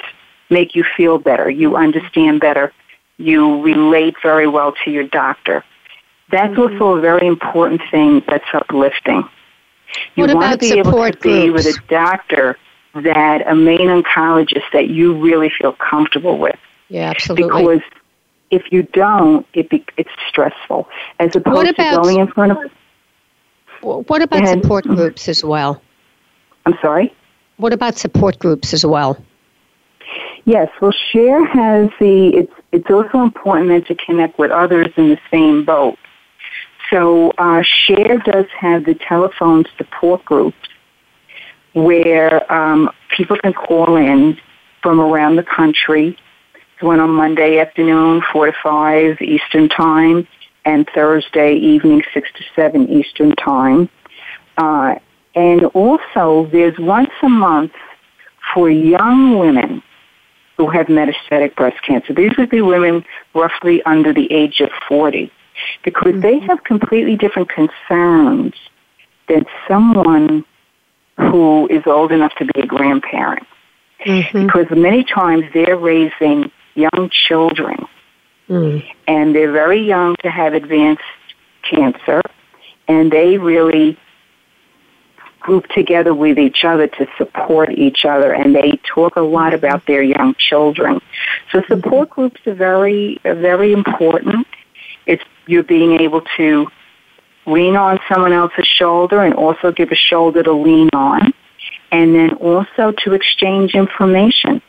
make 0.50 0.75
you 0.75 0.83
feel 0.98 1.17
better. 1.17 1.50
You 1.50 1.77
understand 1.77 2.41
better. 2.41 2.74
You 3.15 3.62
relate 3.62 4.15
very 4.21 4.48
well 4.48 4.74
to 4.83 4.91
your 4.91 5.05
doctor. 5.05 5.63
That's 6.29 6.53
mm-hmm. 6.53 6.81
also 6.81 6.98
a 6.98 7.01
very 7.01 7.25
important 7.25 7.81
thing 7.89 8.21
that's 8.27 8.43
uplifting. 8.53 9.24
You 10.15 10.25
what 10.25 10.36
want 10.36 10.60
to 10.62 10.69
be 10.69 10.77
able 10.77 10.91
to 11.10 11.17
be 11.19 11.50
with 11.51 11.67
a 11.67 11.79
doctor 11.88 12.57
that 12.95 13.48
a 13.48 13.55
main 13.55 13.88
oncologist 13.88 14.69
that 14.74 14.89
you 14.89 15.17
really 15.17 15.50
feel 15.57 15.71
comfortable 15.71 16.38
with. 16.38 16.60
Yeah, 16.91 17.10
absolutely. 17.10 17.48
Because 17.48 17.81
if 18.50 18.69
you 18.69 18.83
don't, 18.83 19.48
it 19.53 19.69
be, 19.69 19.86
it's 19.95 20.12
stressful. 20.27 20.89
As 21.19 21.33
opposed 21.38 21.69
about, 21.69 21.89
to 21.89 22.01
going 22.01 22.19
in 22.19 22.27
front 22.27 22.51
of. 22.51 22.57
What 23.81 24.21
about 24.21 24.48
support 24.48 24.86
groups 24.86 25.29
as 25.29 25.43
well? 25.43 25.81
I'm 26.65 26.77
sorry. 26.81 27.13
What 27.55 27.71
about 27.71 27.98
support 27.98 28.38
groups 28.39 28.74
as 28.74 28.86
well? 28.86 29.17
Yes, 30.43 30.69
well, 30.81 30.91
Share 30.91 31.45
has 31.45 31.89
the. 32.00 32.36
It's 32.36 32.53
it's 32.74 32.91
also 32.91 33.21
important 33.21 33.69
then 33.69 33.86
to 33.86 33.95
connect 33.95 34.38
with 34.38 34.51
others 34.51 34.89
in 34.98 35.10
the 35.10 35.19
same 35.31 35.63
boat. 35.63 35.98
So 36.89 37.31
uh, 37.38 37.63
Share 37.63 38.17
does 38.17 38.48
have 38.60 38.83
the 38.83 38.95
telephone 38.95 39.63
support 39.77 40.25
groups 40.25 40.57
where 41.71 42.51
um, 42.51 42.89
people 43.15 43.38
can 43.38 43.53
call 43.53 43.95
in 43.95 44.38
from 44.83 45.00
around 45.00 45.38
the 45.38 45.43
country. 45.43 46.17
One 46.81 47.00
on 47.00 47.11
Monday 47.11 47.59
afternoon, 47.59 48.21
4 48.31 48.47
to 48.47 48.53
5 48.63 49.21
Eastern 49.21 49.69
Time, 49.69 50.27
and 50.65 50.88
Thursday 50.93 51.55
evening, 51.55 52.03
6 52.13 52.29
to 52.35 52.43
7 52.55 52.89
Eastern 52.89 53.35
Time. 53.35 53.89
Uh, 54.57 54.95
and 55.35 55.65
also, 55.65 56.47
there's 56.51 56.77
once 56.77 57.11
a 57.23 57.29
month 57.29 57.71
for 58.53 58.69
young 58.69 59.39
women 59.39 59.81
who 60.57 60.69
have 60.69 60.88
metastatic 60.88 61.55
breast 61.55 61.81
cancer. 61.83 62.13
These 62.13 62.38
would 62.38 62.50
be 62.50 62.61
women 62.61 63.03
roughly 63.33 63.81
under 63.83 64.13
the 64.13 64.31
age 64.31 64.59
of 64.59 64.69
40 64.88 65.31
because 65.83 66.13
mm-hmm. 66.13 66.21
they 66.21 66.39
have 66.39 66.63
completely 66.63 67.15
different 67.15 67.50
concerns 67.50 68.53
than 69.27 69.45
someone 69.67 70.45
who 71.17 71.67
is 71.67 71.83
old 71.85 72.11
enough 72.11 72.33
to 72.35 72.45
be 72.45 72.61
a 72.61 72.65
grandparent. 72.65 73.47
Mm-hmm. 74.05 74.45
Because 74.45 74.65
many 74.71 75.03
times 75.03 75.45
they're 75.53 75.77
raising 75.77 76.51
young 76.81 77.09
children 77.09 77.85
mm. 78.50 78.83
and 79.07 79.35
they're 79.35 79.51
very 79.51 79.81
young 79.81 80.15
to 80.17 80.29
have 80.29 80.53
advanced 80.53 81.03
cancer 81.63 82.21
and 82.88 83.11
they 83.11 83.38
really 83.38 83.97
group 85.39 85.67
together 85.69 86.13
with 86.13 86.38
each 86.38 86.63
other 86.63 86.88
to 86.88 87.07
support 87.17 87.71
each 87.71 88.05
other 88.05 88.31
and 88.31 88.55
they 88.55 88.79
talk 88.83 89.15
a 89.15 89.21
lot 89.21 89.53
about 89.53 89.85
their 89.88 90.03
young 90.03 90.35
children. 90.35 91.01
So 91.51 91.63
support 91.67 92.11
groups 92.11 92.39
are 92.45 92.53
very, 92.53 93.19
are 93.25 93.35
very 93.35 93.73
important. 93.73 94.45
It's 95.07 95.23
you're 95.47 95.63
being 95.63 96.00
able 96.00 96.21
to 96.38 96.67
lean 97.47 97.75
on 97.75 98.00
someone 98.07 98.33
else's 98.33 98.67
shoulder 98.67 99.23
and 99.23 99.33
also 99.33 99.71
give 99.71 99.91
a 99.91 99.95
shoulder 99.95 100.43
to 100.43 100.53
lean 100.53 100.89
on. 100.93 101.33
And 101.91 102.15
then 102.15 102.33
also 102.35 102.93
to 103.03 103.13
exchange 103.13 103.73
information 103.73 104.61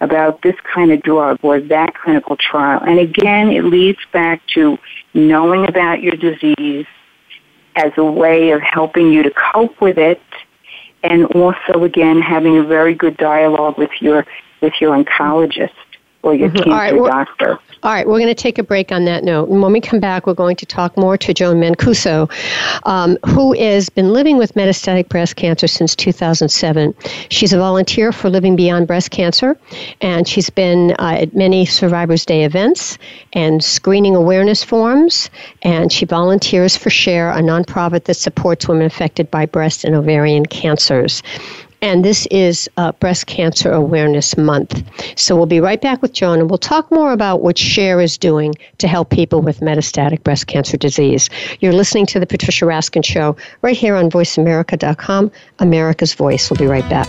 about 0.00 0.42
this 0.42 0.54
kind 0.72 0.92
of 0.92 1.02
drug 1.02 1.38
or 1.42 1.60
that 1.60 1.94
clinical 1.94 2.36
trial. 2.36 2.80
And 2.82 2.98
again, 2.98 3.50
it 3.50 3.64
leads 3.64 3.98
back 4.12 4.40
to 4.54 4.78
knowing 5.14 5.68
about 5.68 6.02
your 6.02 6.14
disease 6.14 6.86
as 7.76 7.92
a 7.96 8.04
way 8.04 8.50
of 8.50 8.60
helping 8.60 9.12
you 9.12 9.22
to 9.22 9.32
cope 9.52 9.80
with 9.80 9.98
it 9.98 10.20
and 11.02 11.26
also 11.26 11.84
again 11.84 12.20
having 12.20 12.58
a 12.58 12.62
very 12.62 12.94
good 12.94 13.16
dialogue 13.16 13.78
with 13.78 13.90
your 14.00 14.26
with 14.60 14.72
your 14.80 14.92
oncologist 14.92 15.70
or 16.22 16.34
your 16.34 16.50
mm-hmm. 16.50 16.70
cancer 16.70 16.96
doctor. 16.96 17.58
All 17.84 17.92
right, 17.92 18.06
we're 18.06 18.18
going 18.18 18.26
to 18.26 18.34
take 18.34 18.58
a 18.58 18.64
break 18.64 18.90
on 18.90 19.04
that 19.04 19.22
note. 19.22 19.48
And 19.48 19.62
when 19.62 19.72
we 19.72 19.80
come 19.80 20.00
back, 20.00 20.26
we're 20.26 20.34
going 20.34 20.56
to 20.56 20.66
talk 20.66 20.96
more 20.96 21.16
to 21.16 21.32
Joan 21.32 21.60
Mancuso, 21.60 22.28
um, 22.84 23.16
who 23.24 23.52
has 23.52 23.88
been 23.88 24.12
living 24.12 24.36
with 24.36 24.54
metastatic 24.54 25.08
breast 25.08 25.36
cancer 25.36 25.68
since 25.68 25.94
2007. 25.94 26.92
She's 27.30 27.52
a 27.52 27.58
volunteer 27.58 28.10
for 28.10 28.30
Living 28.30 28.56
Beyond 28.56 28.88
Breast 28.88 29.12
Cancer, 29.12 29.56
and 30.00 30.26
she's 30.26 30.50
been 30.50 30.90
uh, 30.98 31.18
at 31.20 31.36
many 31.36 31.66
Survivors 31.66 32.26
Day 32.26 32.42
events 32.42 32.98
and 33.32 33.62
screening 33.62 34.16
awareness 34.16 34.64
forums, 34.64 35.30
and 35.62 35.92
she 35.92 36.04
volunteers 36.04 36.76
for 36.76 36.90
SHARE, 36.90 37.30
a 37.30 37.40
nonprofit 37.40 38.04
that 38.04 38.14
supports 38.14 38.66
women 38.66 38.86
affected 38.86 39.30
by 39.30 39.46
breast 39.46 39.84
and 39.84 39.94
ovarian 39.94 40.46
cancers 40.46 41.22
and 41.80 42.04
this 42.04 42.26
is 42.26 42.68
uh, 42.76 42.92
Breast 42.92 43.26
Cancer 43.26 43.72
Awareness 43.72 44.36
Month. 44.36 44.82
So 45.16 45.36
we'll 45.36 45.46
be 45.46 45.60
right 45.60 45.80
back 45.80 46.02
with 46.02 46.12
Joan, 46.12 46.40
and 46.40 46.50
we'll 46.50 46.58
talk 46.58 46.90
more 46.90 47.12
about 47.12 47.42
what 47.42 47.56
SHARE 47.56 48.00
is 48.00 48.18
doing 48.18 48.54
to 48.78 48.88
help 48.88 49.10
people 49.10 49.40
with 49.40 49.60
metastatic 49.60 50.22
breast 50.24 50.46
cancer 50.46 50.76
disease. 50.76 51.30
You're 51.60 51.72
listening 51.72 52.06
to 52.06 52.20
The 52.20 52.26
Patricia 52.26 52.64
Raskin 52.64 53.04
Show 53.04 53.36
right 53.62 53.76
here 53.76 53.94
on 53.94 54.10
VoiceAmerica.com, 54.10 55.30
America's 55.58 56.14
Voice. 56.14 56.50
We'll 56.50 56.58
be 56.58 56.66
right 56.66 56.88
back. 56.88 57.08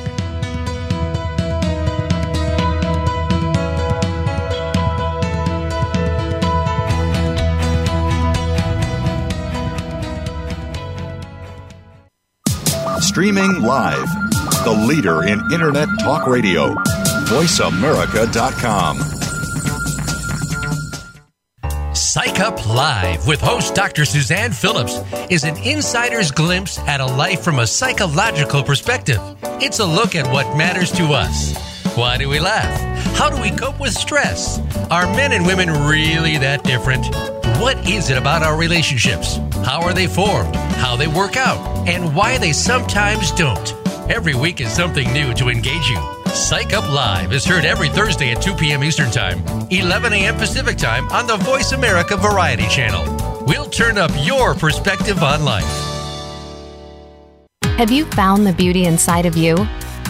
Streaming 13.01 13.63
live 13.63 14.28
the 14.63 14.71
leader 14.71 15.23
in 15.23 15.39
Internet 15.51 15.89
talk 15.99 16.27
radio. 16.27 16.75
VoiceAmerica.com. 17.29 18.99
Psych 21.95 22.39
Up 22.39 22.65
Live 22.67 23.27
with 23.27 23.39
host 23.41 23.75
Dr. 23.75 24.05
Suzanne 24.05 24.51
Phillips 24.51 24.99
is 25.29 25.43
an 25.43 25.57
insider's 25.57 26.31
glimpse 26.31 26.79
at 26.79 27.01
a 27.01 27.05
life 27.05 27.41
from 27.41 27.59
a 27.59 27.67
psychological 27.67 28.63
perspective. 28.63 29.19
It's 29.61 29.79
a 29.79 29.85
look 29.85 30.15
at 30.15 30.25
what 30.31 30.57
matters 30.57 30.91
to 30.93 31.13
us. 31.13 31.55
Why 31.95 32.17
do 32.17 32.27
we 32.29 32.39
laugh? 32.39 32.79
How 33.15 33.29
do 33.29 33.41
we 33.41 33.51
cope 33.51 33.79
with 33.79 33.93
stress? 33.93 34.59
Are 34.89 35.05
men 35.15 35.33
and 35.33 35.45
women 35.45 35.69
really 35.69 36.37
that 36.37 36.63
different? 36.63 37.05
What 37.59 37.77
is 37.87 38.09
it 38.09 38.17
about 38.17 38.41
our 38.41 38.57
relationships? 38.57 39.37
How 39.65 39.81
are 39.81 39.93
they 39.93 40.07
formed? 40.07 40.55
How 40.55 40.95
they 40.95 41.07
work 41.07 41.35
out? 41.35 41.87
And 41.87 42.15
why 42.15 42.37
they 42.37 42.53
sometimes 42.53 43.31
don't? 43.33 43.73
Every 44.09 44.33
week 44.33 44.59
is 44.59 44.71
something 44.71 45.13
new 45.13 45.35
to 45.35 45.49
engage 45.49 45.87
you. 45.87 46.01
Psych 46.33 46.73
Up 46.73 46.89
Live 46.91 47.31
is 47.31 47.45
heard 47.45 47.63
every 47.63 47.89
Thursday 47.89 48.31
at 48.31 48.41
2 48.41 48.55
p.m. 48.55 48.83
Eastern 48.83 49.11
Time, 49.11 49.37
11 49.69 50.13
a.m. 50.13 50.35
Pacific 50.35 50.77
Time 50.77 51.07
on 51.09 51.27
the 51.27 51.37
Voice 51.37 51.73
America 51.73 52.17
Variety 52.17 52.67
Channel. 52.69 53.45
We'll 53.45 53.69
turn 53.69 53.99
up 53.99 54.09
your 54.25 54.55
perspective 54.55 55.21
on 55.21 55.45
life. 55.45 55.63
Have 57.77 57.91
you 57.91 58.05
found 58.05 58.47
the 58.47 58.53
beauty 58.53 58.85
inside 58.85 59.27
of 59.27 59.37
you? 59.37 59.55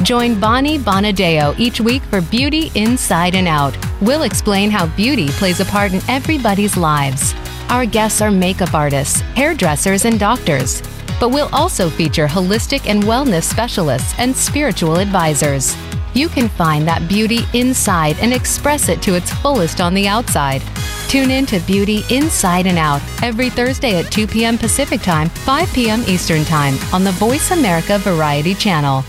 Join 0.01 0.39
Bonnie 0.39 0.79
Bonadeo 0.79 1.59
each 1.59 1.81
week 1.81 2.01
for 2.03 2.21
Beauty 2.21 2.71
Inside 2.75 3.35
and 3.35 3.49
Out. 3.49 3.77
We'll 3.99 4.23
explain 4.23 4.71
how 4.71 4.87
beauty 4.95 5.27
plays 5.27 5.59
a 5.59 5.65
part 5.65 5.91
in 5.91 5.99
everybody's 6.07 6.77
lives. 6.77 7.35
Our 7.67 7.85
guests 7.85 8.21
are 8.21 8.31
makeup 8.31 8.73
artists, 8.73 9.19
hairdressers, 9.35 10.05
and 10.05 10.17
doctors 10.17 10.81
but 11.19 11.29
we'll 11.29 11.49
also 11.53 11.89
feature 11.89 12.27
holistic 12.27 12.87
and 12.87 13.03
wellness 13.03 13.43
specialists 13.43 14.13
and 14.17 14.35
spiritual 14.35 14.97
advisors. 14.97 15.75
You 16.13 16.29
can 16.29 16.49
find 16.49 16.87
that 16.87 17.07
beauty 17.07 17.41
inside 17.53 18.17
and 18.19 18.33
express 18.33 18.89
it 18.89 19.01
to 19.03 19.15
its 19.15 19.31
fullest 19.31 19.81
on 19.81 19.93
the 19.93 20.07
outside. 20.07 20.61
Tune 21.07 21.31
in 21.31 21.45
to 21.47 21.59
Beauty 21.61 22.03
Inside 22.09 22.67
and 22.67 22.77
Out 22.77 23.01
every 23.23 23.49
Thursday 23.49 23.99
at 23.99 24.11
2 24.11 24.27
p.m. 24.27 24.57
Pacific 24.57 25.01
Time, 25.01 25.29
5 25.29 25.73
p.m. 25.73 26.03
Eastern 26.07 26.45
Time 26.45 26.75
on 26.93 27.03
the 27.03 27.11
Voice 27.13 27.51
America 27.51 27.97
Variety 27.99 28.53
Channel. 28.53 29.03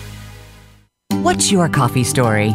What's 1.22 1.52
your 1.52 1.68
coffee 1.68 2.04
story? 2.04 2.54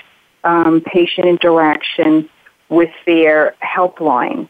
um, 0.44 0.82
patient 0.82 1.28
interaction 1.28 2.30
with 2.70 2.92
their 3.06 3.56
helpline. 3.64 4.48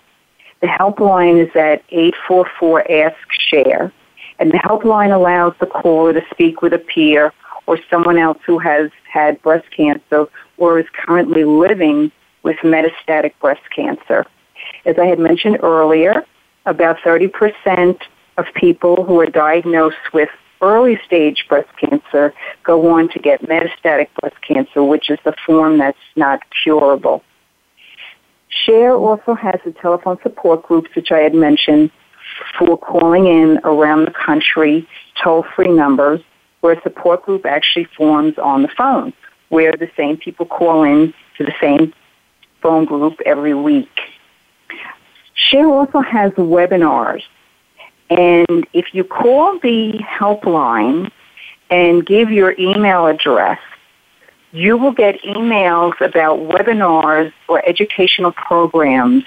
The 0.62 0.68
helpline 0.68 1.42
is 1.42 1.56
at 1.56 1.84
844 1.90 2.92
Ask 2.92 3.18
Share, 3.32 3.92
and 4.40 4.52
the 4.52 4.58
helpline 4.58 5.14
allows 5.14 5.54
the 5.60 5.66
caller 5.66 6.14
to 6.14 6.22
speak 6.32 6.62
with 6.62 6.74
a 6.74 6.80
peer 6.80 7.34
or 7.66 7.80
someone 7.90 8.18
else 8.18 8.40
who 8.46 8.60
has 8.60 8.92
had 9.12 9.42
breast 9.42 9.66
cancer 9.76 10.26
or 10.58 10.80
is 10.80 10.88
currently 10.94 11.46
living 11.46 12.12
with 12.44 12.58
metastatic 12.58 13.34
breast 13.40 13.62
cancer. 13.74 14.26
As 14.86 14.98
I 14.98 15.06
had 15.06 15.20
mentioned 15.20 15.60
earlier, 15.64 16.26
about 16.66 16.98
30% 16.98 18.00
of 18.38 18.46
people 18.54 19.04
who 19.04 19.20
are 19.20 19.26
diagnosed 19.26 20.14
with 20.14 20.30
early 20.62 21.00
stage 21.06 21.46
breast 21.48 21.70
cancer 21.78 22.34
go 22.64 22.90
on 22.92 23.10
to 23.10 23.20
get 23.20 23.42
metastatic 23.44 24.08
breast 24.20 24.42
cancer, 24.42 24.84
which 24.84 25.10
is 25.10 25.20
the 25.24 25.34
form 25.46 25.78
that's 25.78 25.98
not 26.16 26.42
curable. 26.64 27.24
Share 28.50 28.94
also 28.94 29.36
has 29.36 29.60
the 29.64 29.72
telephone 29.72 30.18
support 30.24 30.64
groups, 30.64 30.90
which 30.96 31.12
I 31.12 31.20
had 31.20 31.34
mentioned, 31.34 31.92
for 32.58 32.78
calling 32.78 33.28
in 33.28 33.60
around 33.64 34.06
the 34.06 34.12
country, 34.12 34.88
toll 35.24 35.46
free 35.56 35.72
numbers, 35.72 36.22
where 36.62 36.74
a 36.74 36.82
support 36.82 37.24
group 37.24 37.46
actually 37.46 37.86
forms 37.96 38.38
on 38.38 38.64
the 38.64 38.68
phone, 38.68 39.14
where 39.50 39.72
the 39.74 39.90
same 39.96 40.18
people 40.18 40.46
call 40.46 40.84
in 40.84 41.14
to 41.38 41.44
the 41.44 41.54
same 41.62 41.94
phone 42.62 42.86
group 42.86 43.20
every 43.26 43.54
week. 43.54 44.00
Share 45.36 45.68
also 45.68 46.02
has 46.02 46.32
webinars. 46.34 47.24
And 48.10 48.68
if 48.74 48.94
you 48.94 49.04
call 49.04 49.60
the 49.60 49.94
helpline 50.00 51.12
and 51.70 52.06
give 52.06 52.32
your 52.32 52.56
email 52.60 53.06
address, 53.06 53.60
you 54.52 54.78
will 54.78 54.92
get 54.92 55.22
emails 55.22 56.00
about 56.02 56.40
webinars 56.40 57.32
or 57.48 57.68
educational 57.68 58.32
programs 58.32 59.24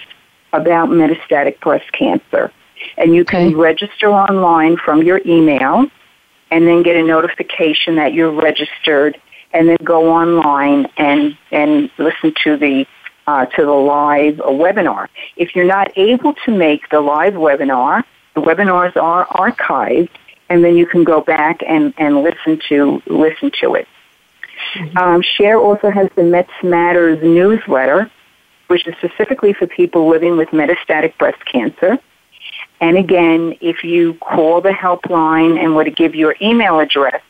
about 0.53 0.89
metastatic 0.89 1.61
breast 1.61 1.91
cancer. 1.93 2.53
And 2.97 3.15
you 3.15 3.25
can 3.25 3.49
okay. 3.49 3.55
register 3.55 4.09
online 4.09 4.77
from 4.77 5.03
your 5.03 5.21
email 5.25 5.87
and 6.51 6.67
then 6.67 6.83
get 6.83 6.97
a 6.97 7.03
notification 7.03 7.97
that 7.97 8.13
you're 8.13 8.33
registered 8.33 9.21
and 9.53 9.69
then 9.69 9.79
go 9.85 10.13
online 10.13 10.87
and, 10.97 11.37
and 11.51 11.91
listen 11.99 12.35
to 12.45 12.57
the 12.57 12.87
uh, 13.27 13.47
to 13.47 13.65
the 13.65 13.71
live 13.71 14.37
webinar. 14.37 15.07
If 15.37 15.55
you're 15.55 15.65
not 15.65 15.97
able 15.97 16.35
to 16.45 16.51
make 16.51 16.89
the 16.91 17.01
live 17.01 17.35
webinar, 17.35 18.03
the 18.35 18.41
webinars 18.41 18.97
are 18.97 19.27
archived, 19.27 20.11
and 20.49 20.65
then 20.65 20.77
you 20.77 20.87
can 20.87 21.05
go 21.05 21.21
back 21.21 21.61
and, 21.67 21.95
and 21.99 22.23
listen 22.23 22.61
to 22.69 23.01
listen 23.07 23.53
to 23.61 23.75
it. 23.75 23.87
Mm-hmm. 24.75 24.99
Um, 24.99 25.23
Share 25.23 25.59
also 25.59 25.91
has 25.91 26.09
the 26.17 26.23
Mets 26.23 26.51
Matters 26.63 27.23
newsletter, 27.23 28.11
which 28.69 28.87
is 28.87 28.95
specifically 28.99 29.53
for 29.53 29.67
people 29.67 30.09
living 30.09 30.37
with 30.37 30.49
metastatic 30.51 31.17
breast 31.19 31.45
cancer. 31.45 31.99
And 32.81 32.97
again, 32.97 33.57
if 33.61 33.85
you 33.85 34.15
call 34.15 34.61
the 34.61 34.71
helpline 34.71 35.63
and 35.63 35.77
were 35.77 35.85
to 35.85 35.91
give 35.91 36.15
your 36.15 36.35
email 36.43 36.81
address, 36.81 37.23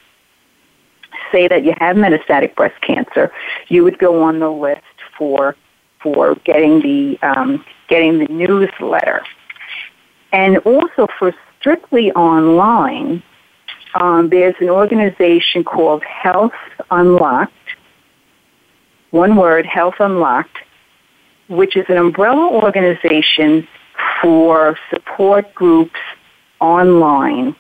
say 1.31 1.49
that 1.49 1.65
you 1.65 1.75
have 1.79 1.97
metastatic 1.97 2.55
breast 2.55 2.81
cancer, 2.81 3.33
you 3.69 3.85
would 3.85 3.99
go 3.99 4.23
on 4.23 4.39
the 4.39 4.51
list 4.51 4.83
for 5.17 5.57
for 6.03 6.35
getting 6.45 6.81
the 6.81 7.19
um, 7.23 7.65
getting 7.89 8.19
the 8.19 8.27
newsletter. 8.27 9.23
And 10.33 10.59
also 10.59 11.07
for 11.19 11.35
strictly 11.61 12.11
online, 12.13 13.23
um, 13.95 14.31
there's 14.31 14.55
an 14.61 14.71
organization 14.71 15.65
called 15.65 16.03
Health 16.05 16.53
Unlocked, 16.93 17.53
one 19.11 19.37
word, 19.37 19.65
Health 19.65 19.95
Unlocked, 19.99 20.59
which 21.49 21.75
is 21.77 21.87
an 21.89 21.97
umbrella 21.97 22.51
organization 22.53 23.67
for 24.21 24.79
support 24.91 25.55
groups 25.55 25.99
online. 26.61 27.57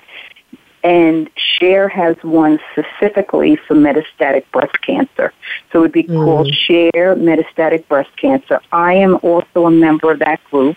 And 0.84 1.30
SHARE 1.36 1.88
has 1.88 2.16
one 2.22 2.58
specifically 2.72 3.56
for 3.56 3.74
metastatic 3.74 4.44
breast 4.52 4.80
cancer. 4.82 5.32
So 5.70 5.78
it 5.78 5.82
would 5.82 5.92
be 5.92 6.02
mm. 6.02 6.24
called 6.24 6.52
SHARE 6.52 7.16
Metastatic 7.16 7.86
Breast 7.88 8.10
Cancer. 8.16 8.60
I 8.72 8.94
am 8.94 9.18
also 9.22 9.66
a 9.66 9.70
member 9.70 10.10
of 10.10 10.18
that 10.18 10.42
group. 10.44 10.76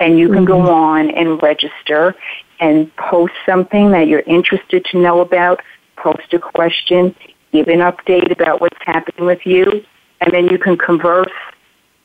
And 0.00 0.18
you 0.18 0.28
can 0.28 0.46
mm-hmm. 0.46 0.66
go 0.66 0.72
on 0.72 1.10
and 1.10 1.40
register 1.42 2.16
and 2.58 2.94
post 2.96 3.34
something 3.46 3.90
that 3.92 4.08
you're 4.08 4.20
interested 4.20 4.84
to 4.86 4.98
know 4.98 5.20
about, 5.20 5.60
post 5.96 6.32
a 6.32 6.38
question, 6.38 7.14
give 7.52 7.68
an 7.68 7.80
update 7.80 8.30
about 8.32 8.60
what's 8.60 8.78
happening 8.80 9.26
with 9.26 9.46
you, 9.46 9.84
and 10.20 10.32
then 10.32 10.46
you 10.48 10.58
can 10.58 10.76
converse 10.76 11.32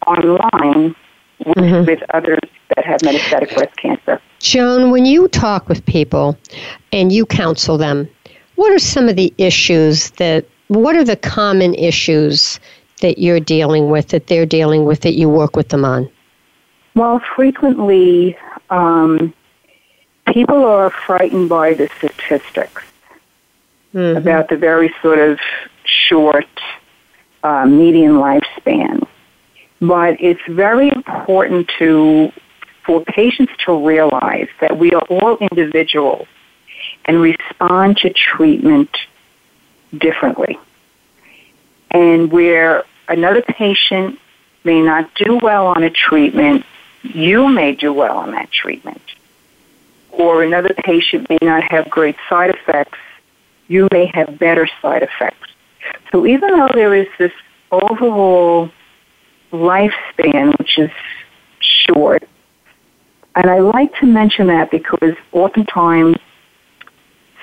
online 0.06 0.96
with, 1.46 1.58
mm-hmm. 1.58 1.86
with 1.86 2.04
others 2.14 2.40
that 2.76 2.86
have 2.86 3.00
metastatic 3.02 3.56
breast 3.56 3.76
cancer. 3.78 4.22
Joan, 4.40 4.92
when 4.92 5.06
you 5.06 5.28
talk 5.30 5.68
with 5.70 5.86
people 5.86 6.38
and 6.92 7.12
you 7.12 7.26
counsel 7.26 7.78
them, 7.78 8.08
what 8.56 8.72
are 8.72 8.80
some 8.80 9.08
of 9.08 9.16
the 9.16 9.34
issues 9.38 10.12
that, 10.12 10.46
what 10.68 10.96
are 10.96 11.04
the 11.04 11.16
common 11.16 11.74
issues 11.76 12.60
that 13.02 13.20
you're 13.20 13.40
dealing 13.40 13.90
with, 13.90 14.10
that 14.10 14.28
they're 14.28 14.46
dealing 14.46 14.86
with, 14.86 15.02
that 15.02 15.14
you 15.14 15.30
work 15.30 15.56
with 15.56 15.70
them 15.70 15.86
on? 15.86 16.10
Well, 16.96 17.22
frequently, 17.36 18.36
um, 18.70 19.34
people 20.34 20.66
are 20.66 20.90
frightened 20.90 21.50
by 21.50 21.74
the 21.74 21.88
statistics 21.98 22.84
Mhm. 23.98 24.16
about 24.16 24.48
the 24.48 24.58
very 24.58 24.94
sort 25.02 25.18
of 25.18 25.40
short 25.84 26.46
uh, 27.44 27.66
median 27.66 28.14
lifespan. 28.14 29.08
But 29.82 30.22
it's 30.22 30.42
very 30.48 30.90
important 30.90 31.68
to 31.80 32.32
for 32.86 33.04
patients 33.04 33.52
to 33.66 33.86
realize 33.86 34.50
that 34.62 34.78
we 34.78 34.94
are 34.94 35.02
all 35.10 35.38
individuals 35.38 36.28
and 37.06 37.20
respond 37.20 37.98
to 37.98 38.12
treatment 38.12 38.96
differently. 39.98 40.58
And 41.90 42.32
where 42.32 42.84
another 43.10 43.42
patient 43.42 44.20
may 44.64 44.82
not 44.82 45.14
do 45.16 45.40
well 45.42 45.68
on 45.68 45.82
a 45.84 45.90
treatment, 45.90 46.66
you 47.02 47.50
may 47.50 47.74
do 47.74 47.92
well 47.92 48.18
on 48.18 48.32
that 48.32 48.52
treatment. 48.52 49.02
Or 50.12 50.44
another 50.44 50.74
patient 50.74 51.30
may 51.30 51.40
not 51.42 51.64
have 51.64 51.90
great 51.90 52.16
side 52.30 52.52
effects, 52.52 53.00
you 53.67 53.88
may 53.91 54.06
have 54.13 54.39
better 54.39 54.67
side 54.82 55.03
effects. 55.03 55.49
So 56.12 56.25
even 56.25 56.58
though 56.58 56.69
there 56.73 56.93
is 56.93 57.08
this 57.17 57.32
overall 57.71 58.71
lifespan, 59.51 60.58
which 60.58 60.77
is 60.77 60.91
short, 61.60 62.23
and 63.36 63.49
I 63.49 63.60
like 63.60 63.95
to 63.99 64.06
mention 64.06 64.47
that 64.47 64.71
because 64.71 65.15
oftentimes 65.32 66.17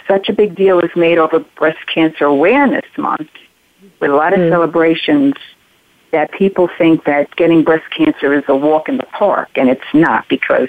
such 0.08 0.28
a 0.28 0.32
big 0.32 0.54
deal 0.54 0.80
is 0.80 0.90
made 0.96 1.18
over 1.18 1.38
Breast 1.40 1.78
Cancer 1.92 2.24
Awareness 2.24 2.84
Month 2.96 3.30
with 4.00 4.10
a 4.10 4.14
lot 4.14 4.32
of 4.32 4.40
Mm. 4.40 4.50
celebrations 4.50 5.34
that 6.10 6.30
people 6.32 6.68
think 6.78 7.04
that 7.04 7.34
getting 7.36 7.62
breast 7.62 7.84
cancer 7.90 8.32
is 8.32 8.44
a 8.48 8.54
walk 8.54 8.88
in 8.88 8.96
the 8.98 9.06
park, 9.06 9.48
and 9.56 9.68
it's 9.68 9.92
not 9.92 10.28
because 10.28 10.68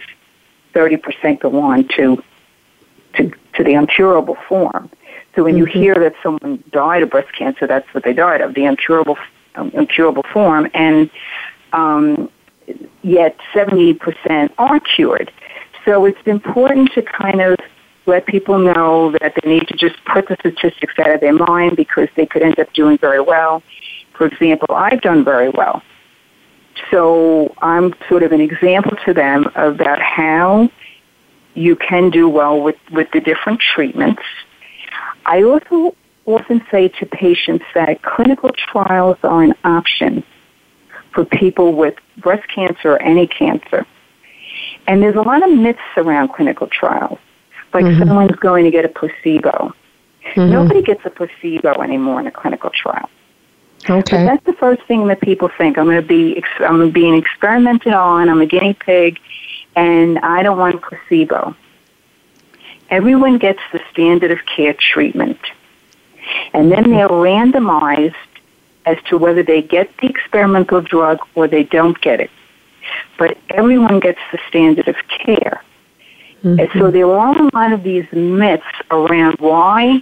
30% 0.74 1.40
go 1.40 1.60
on 1.60 1.88
to, 1.90 2.22
to, 3.14 3.32
to 3.54 3.64
the 3.64 3.74
incurable 3.74 4.38
form. 4.48 4.90
So 5.36 5.44
when 5.44 5.58
you 5.58 5.66
Mhm. 5.66 5.72
hear 5.72 5.96
that 5.96 6.16
someone 6.24 6.64
died 6.72 7.04
of 7.04 7.10
breast 7.10 7.32
cancer, 7.34 7.68
that's 7.68 7.92
what 7.94 8.04
they 8.04 8.14
died 8.14 8.42
of, 8.42 8.54
the 8.54 8.66
incurable, 8.66 9.18
um, 9.56 9.72
incurable 9.74 10.24
form, 10.32 10.70
and 10.74 11.10
um, 11.74 12.30
yet 13.04 13.36
70% 13.54 14.52
are 14.58 14.80
cured. 14.80 15.32
So 15.84 16.06
it's 16.06 16.26
important 16.26 16.94
to 16.94 17.02
kind 17.02 17.42
of 17.42 17.58
let 18.06 18.26
people 18.26 18.58
know 18.60 19.12
that 19.20 19.34
they 19.36 19.50
need 19.50 19.68
to 19.68 19.76
just 19.76 20.04
put 20.06 20.28
the 20.28 20.36
statistics 20.40 20.94
out 21.00 21.10
of 21.10 21.22
their 21.22 21.34
mind 21.34 21.76
because 21.76 22.08
they 22.16 22.26
could 22.26 22.42
end 22.42 22.60
up 22.60 22.72
doing 22.74 22.98
very 22.98 23.20
well. 23.20 23.62
For 24.14 24.26
example, 24.26 24.74
I've 24.74 25.02
done 25.02 25.24
very 25.24 25.50
well. 25.50 25.84
So 26.92 27.54
I'm 27.62 27.94
sort 28.08 28.24
of 28.24 28.32
an 28.32 28.42
example 28.42 28.98
to 29.06 29.14
them 29.14 29.52
about 29.56 30.00
how 30.00 30.70
you 31.54 31.76
can 31.76 32.10
do 32.10 32.28
well 32.30 32.62
with, 32.62 32.78
with 32.92 33.10
the 33.12 33.22
different 33.22 33.60
treatments. 33.60 34.22
I 35.26 35.44
also 35.44 35.96
often 36.26 36.62
say 36.72 36.88
to 36.88 37.06
patients 37.06 37.66
that 37.74 38.02
clinical 38.02 38.52
trials 38.52 39.18
are 39.24 39.44
an 39.44 39.54
option 39.64 40.24
for 41.14 41.26
people 41.26 41.74
with 41.74 41.96
breast 42.18 42.48
cancer 42.54 42.94
or 42.94 43.02
any 43.02 43.28
cancer. 43.28 43.86
And 44.88 45.02
there's 45.02 45.16
a 45.16 45.22
lot 45.22 45.44
of 45.44 45.56
myths 45.56 45.80
around 45.98 46.30
clinical 46.30 46.68
trials, 46.68 47.20
like 47.74 47.86
Mhm. 47.86 48.00
someone's 48.00 48.36
going 48.38 48.66
to 48.66 48.72
get 48.72 48.86
a 48.86 48.90
placebo. 48.90 49.74
Mhm. 50.36 50.50
Nobody 50.50 50.82
gets 50.82 51.06
a 51.06 51.10
placebo 51.10 51.82
anymore 51.82 52.20
in 52.20 52.28
a 52.28 52.32
clinical 52.32 52.70
trial. 52.72 53.10
But 53.88 53.98
Okay. 53.98 54.26
that's 54.26 54.44
the 54.46 54.54
first 54.54 54.82
thing 54.84 55.08
that 55.08 55.22
people 55.22 55.50
think. 55.58 55.78
I'm 55.78 55.86
going 55.86 56.02
to 56.02 56.08
be 56.08 56.44
I'm 56.60 56.90
being 56.90 57.16
experimented 57.16 57.94
on. 57.94 58.30
I'm 58.30 58.42
a 58.42 58.46
guinea 58.46 58.74
pig, 58.74 59.20
and 59.76 60.18
I 60.20 60.42
don't 60.42 60.58
want 60.58 60.76
a 60.76 60.78
placebo. 60.80 61.56
Everyone 62.96 63.38
gets 63.38 63.60
the 63.74 63.82
standard 63.92 64.32
of 64.32 64.40
care 64.46 64.74
treatment, 64.74 65.40
and 66.54 66.72
then 66.72 66.92
they're 66.92 67.10
randomized 67.10 68.16
as 68.86 68.96
to 69.10 69.18
whether 69.18 69.44
they 69.44 69.62
get 69.62 69.90
the 69.98 70.08
experimental 70.08 70.80
drug 70.80 71.20
or 71.36 71.46
they 71.46 71.64
don't 71.64 72.00
get 72.00 72.22
it. 72.22 72.32
But 73.20 73.38
everyone 73.50 74.00
gets 74.00 74.20
the 74.32 74.40
standard 74.48 74.88
of 74.88 74.96
care. 75.10 75.62
And 76.42 76.60
so 76.60 76.66
mm-hmm. 76.66 76.92
there 76.92 77.12
are 77.12 77.38
a 77.38 77.50
lot 77.54 77.74
of 77.74 77.84
these 77.84 78.06
myths 78.14 78.64
around 78.90 79.40
why 79.40 80.02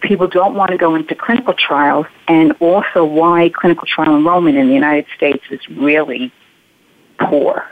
people 0.00 0.28
don't 0.28 0.54
want 0.54 0.70
to 0.70 0.76
go 0.76 0.94
into 0.94 1.16
clinical 1.16 1.54
trials 1.54 2.06
and 2.28 2.52
also 2.60 3.04
why 3.04 3.48
clinical 3.48 3.88
trial 3.88 4.14
enrollment 4.14 4.56
in 4.56 4.68
the 4.68 4.74
United 4.74 5.06
States 5.16 5.42
is 5.50 5.60
really 5.68 6.30
poor, 7.18 7.66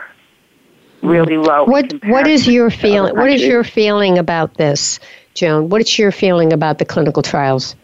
really 1.03 1.37
low. 1.37 1.65
What 1.65 1.93
What 2.05 2.27
is 2.27 2.47
your 2.47 2.71
feeling? 2.71 3.17
What 3.17 3.31
is 3.31 3.43
your 3.43 3.65
feeling 3.65 4.19
about 4.19 4.55
this, 4.55 5.01
Joan? 5.35 5.69
What 5.69 5.81
is 5.81 5.99
your 5.99 6.13
feeling 6.13 6.53
about 6.53 6.79
the 6.79 6.85
clinical 6.85 7.23
trials? 7.23 7.75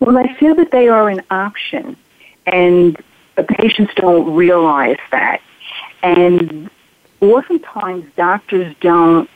Well, 0.00 0.18
I 0.18 0.34
feel 0.34 0.54
that 0.56 0.70
they 0.70 0.88
are 0.88 1.08
an 1.08 1.22
option, 1.30 1.96
and 2.46 2.96
the 3.36 3.44
patients 3.44 3.92
don't 3.96 4.34
realize 4.34 4.98
that. 5.10 5.40
And 6.02 6.68
oftentimes, 7.20 8.04
doctors 8.16 8.74
don't 8.80 9.30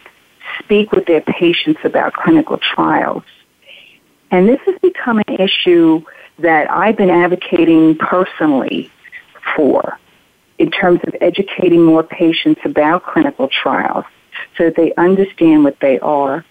speak 0.58 0.92
with 0.92 1.06
their 1.06 1.20
patients 1.20 1.80
about 1.84 2.12
clinical 2.12 2.58
trials. 2.58 3.22
And 4.30 4.48
this 4.48 4.60
has 4.66 4.78
become 4.80 5.22
an 5.26 5.40
issue 5.40 6.02
that 6.38 6.70
I've 6.70 6.96
been 6.96 7.10
advocating 7.10 7.96
personally 7.96 8.90
for 9.56 9.98
in 10.58 10.70
terms 10.70 11.00
of 11.06 11.14
educating 11.20 11.82
more 11.82 12.02
patients 12.02 12.60
about 12.64 13.04
clinical 13.04 13.48
trials 13.48 14.04
so 14.56 14.64
that 14.64 14.76
they 14.76 14.92
understand 14.96 15.64
what 15.64 15.78
they 15.80 15.98
are. 16.00 16.44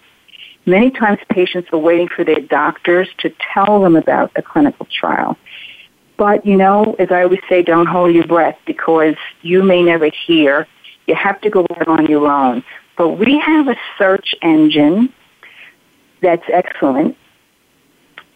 Many 0.66 0.90
times 0.90 1.18
patients 1.30 1.68
are 1.72 1.78
waiting 1.78 2.08
for 2.08 2.24
their 2.24 2.40
doctors 2.40 3.08
to 3.18 3.32
tell 3.52 3.80
them 3.80 3.96
about 3.96 4.32
a 4.36 4.42
clinical 4.42 4.86
trial. 4.86 5.36
But, 6.16 6.44
you 6.44 6.56
know, 6.56 6.96
as 6.98 7.10
I 7.10 7.22
always 7.22 7.40
say, 7.48 7.62
don't 7.62 7.86
hold 7.86 8.14
your 8.14 8.26
breath 8.26 8.58
because 8.66 9.14
you 9.42 9.62
may 9.62 9.82
never 9.82 10.10
hear. 10.26 10.66
You 11.06 11.14
have 11.14 11.40
to 11.42 11.50
go 11.50 11.64
out 11.76 11.88
on 11.88 12.06
your 12.06 12.30
own. 12.30 12.64
But 12.96 13.10
we 13.10 13.38
have 13.38 13.68
a 13.68 13.76
search 13.96 14.34
engine 14.42 15.12
that's 16.20 16.42
excellent. 16.52 17.16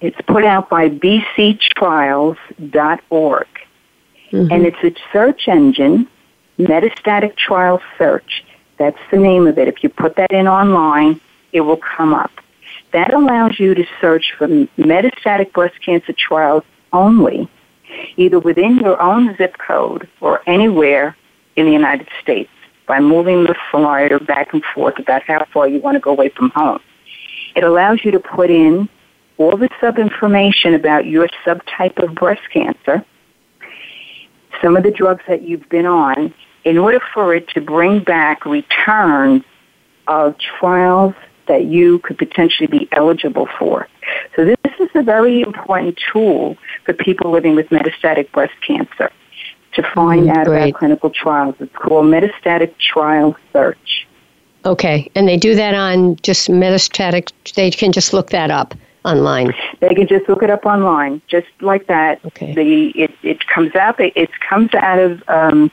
It's 0.01 0.17
put 0.27 0.45
out 0.45 0.71
by 0.71 0.89
bctrials.org. 0.89 2.39
Mm-hmm. 4.33 4.53
And 4.53 4.67
it's 4.67 4.83
a 4.83 4.93
search 5.13 5.47
engine, 5.47 6.09
metastatic 6.59 7.37
trial 7.37 7.81
search. 7.99 8.45
That's 8.79 8.99
the 9.11 9.19
name 9.19 9.47
of 9.47 9.59
it. 9.59 9.69
If 9.69 9.83
you 9.83 9.89
put 9.89 10.17
that 10.17 10.33
in 10.33 10.49
online, 10.49 11.21
it 11.53 11.61
will 11.61 11.77
come 11.77 12.15
up. 12.15 12.33
That 12.93 13.13
allows 13.13 13.59
you 13.59 13.75
to 13.75 13.85
search 14.01 14.33
for 14.37 14.49
metastatic 14.49 15.53
breast 15.53 15.75
cancer 15.85 16.13
trials 16.13 16.65
only, 16.93 17.49
either 18.17 18.39
within 18.39 18.79
your 18.79 19.01
own 19.01 19.37
zip 19.37 19.57
code 19.59 20.09
or 20.21 20.43
anywhere 20.47 21.17
in 21.57 21.67
the 21.67 21.73
United 21.73 22.09
States 22.21 22.51
by 22.87 23.01
moving 23.01 23.45
the 23.45 23.55
slider 23.71 24.19
back 24.19 24.53
and 24.53 24.63
forth 24.75 24.99
about 24.99 25.23
how 25.23 25.45
far 25.53 25.69
you 25.69 25.81
want 25.81 25.95
to 25.95 26.01
go 26.01 26.11
away 26.11 26.29
from 26.31 26.51
home. 26.51 26.81
It 27.55 27.65
allows 27.65 28.05
you 28.05 28.11
to 28.13 28.21
put 28.21 28.51
in 28.51 28.89
all 29.39 29.57
the 29.57 29.69
sub 29.81 29.99
information 29.99 30.75
about 30.75 31.07
your 31.07 31.29
subtype 31.45 32.03
of 32.03 32.15
breast 32.15 32.43
cancer, 32.53 33.05
some 34.61 34.77
of 34.77 34.83
the 34.83 34.91
drugs 34.91 35.23
that 35.29 35.43
you've 35.43 35.69
been 35.69 35.87
on, 35.87 36.33
in 36.65 36.79
order 36.79 37.01
for 37.13 37.35
it 37.35 37.49
to 37.49 37.61
bring 37.61 38.01
back 38.01 38.45
returns 38.47 39.43
of 40.07 40.37
trials 40.39 41.15
that 41.49 41.65
you 41.65 41.99
could 42.01 42.19
potentially 42.19 42.67
be 42.67 42.89
eligible 42.93 43.49
for. 43.59 43.89
So 44.37 44.45
this 44.45 44.57
is 44.79 44.89
a 44.95 45.03
very 45.03 45.41
important 45.41 45.99
tool 46.13 46.57
for 46.85 46.93
people 46.93 47.31
living 47.31 47.55
with 47.57 47.69
metastatic 47.71 48.31
breast 48.33 48.55
cancer 48.67 49.11
to 49.75 49.83
find 49.95 50.27
Mm, 50.29 50.37
out 50.37 50.47
great. 50.47 50.69
about 50.71 50.79
clinical 50.79 51.11
trials. 51.11 51.55
It's 51.59 51.75
called 51.75 52.07
Metastatic 52.07 52.77
Trial 52.79 53.37
Search. 53.53 54.07
Okay, 54.65 55.11
and 55.17 55.27
they 55.27 55.37
do 55.37 55.55
that 55.57 55.75
on 55.75 56.17
just 56.23 56.49
metastatic. 56.49 57.33
They 57.55 57.71
can 57.71 57.91
just 57.91 58.13
look 58.13 58.31
that 58.31 58.51
up 58.51 58.75
online. 59.05 59.53
They 59.83 59.95
can 59.97 60.07
just 60.07 60.29
look 60.29 60.45
it 60.45 60.51
up 60.51 60.65
online, 60.65 61.21
just 61.27 61.49
like 61.61 61.89
that. 61.89 62.25
Okay. 62.25 62.55
The 62.55 62.91
it, 62.91 63.11
it 63.25 63.45
comes 63.49 63.75
out. 63.75 63.97
It 63.99 64.31
comes 64.49 64.73
out 64.75 65.01
of 65.01 65.29
um, 65.29 65.73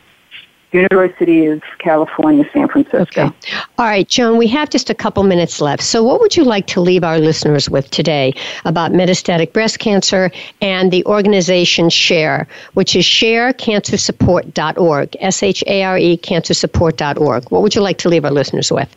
University 0.71 1.45
of 1.45 1.61
California, 1.77 2.43
San 2.51 2.67
Francisco. 2.69 3.25
Okay. 3.25 3.35
All 3.77 3.85
right, 3.85 4.09
Joan, 4.09 4.39
we 4.39 4.47
have 4.47 4.71
just 4.71 4.89
a 4.89 4.95
couple 4.95 5.21
minutes 5.21 5.61
left. 5.61 5.83
So, 5.83 6.01
what 6.01 6.19
would 6.21 6.35
you 6.35 6.43
like 6.43 6.65
to 6.67 6.81
leave 6.81 7.03
our 7.03 7.19
listeners 7.19 7.69
with 7.69 7.91
today 7.91 8.33
about 8.65 8.93
metastatic 8.93 9.53
breast 9.53 9.77
cancer 9.77 10.31
and 10.59 10.91
the 10.91 11.05
organization 11.05 11.91
SHARE, 11.91 12.47
which 12.73 12.95
is 12.95 13.05
sharecancersupport.org, 13.05 15.17
S 15.19 15.43
H 15.43 15.63
A 15.67 15.83
R 15.83 15.99
E 15.99 16.17
cancersupport.org? 16.17 17.51
What 17.51 17.61
would 17.61 17.75
you 17.75 17.81
like 17.81 17.99
to 17.99 18.09
leave 18.09 18.25
our 18.25 18.31
listeners 18.31 18.71
with? 18.71 18.89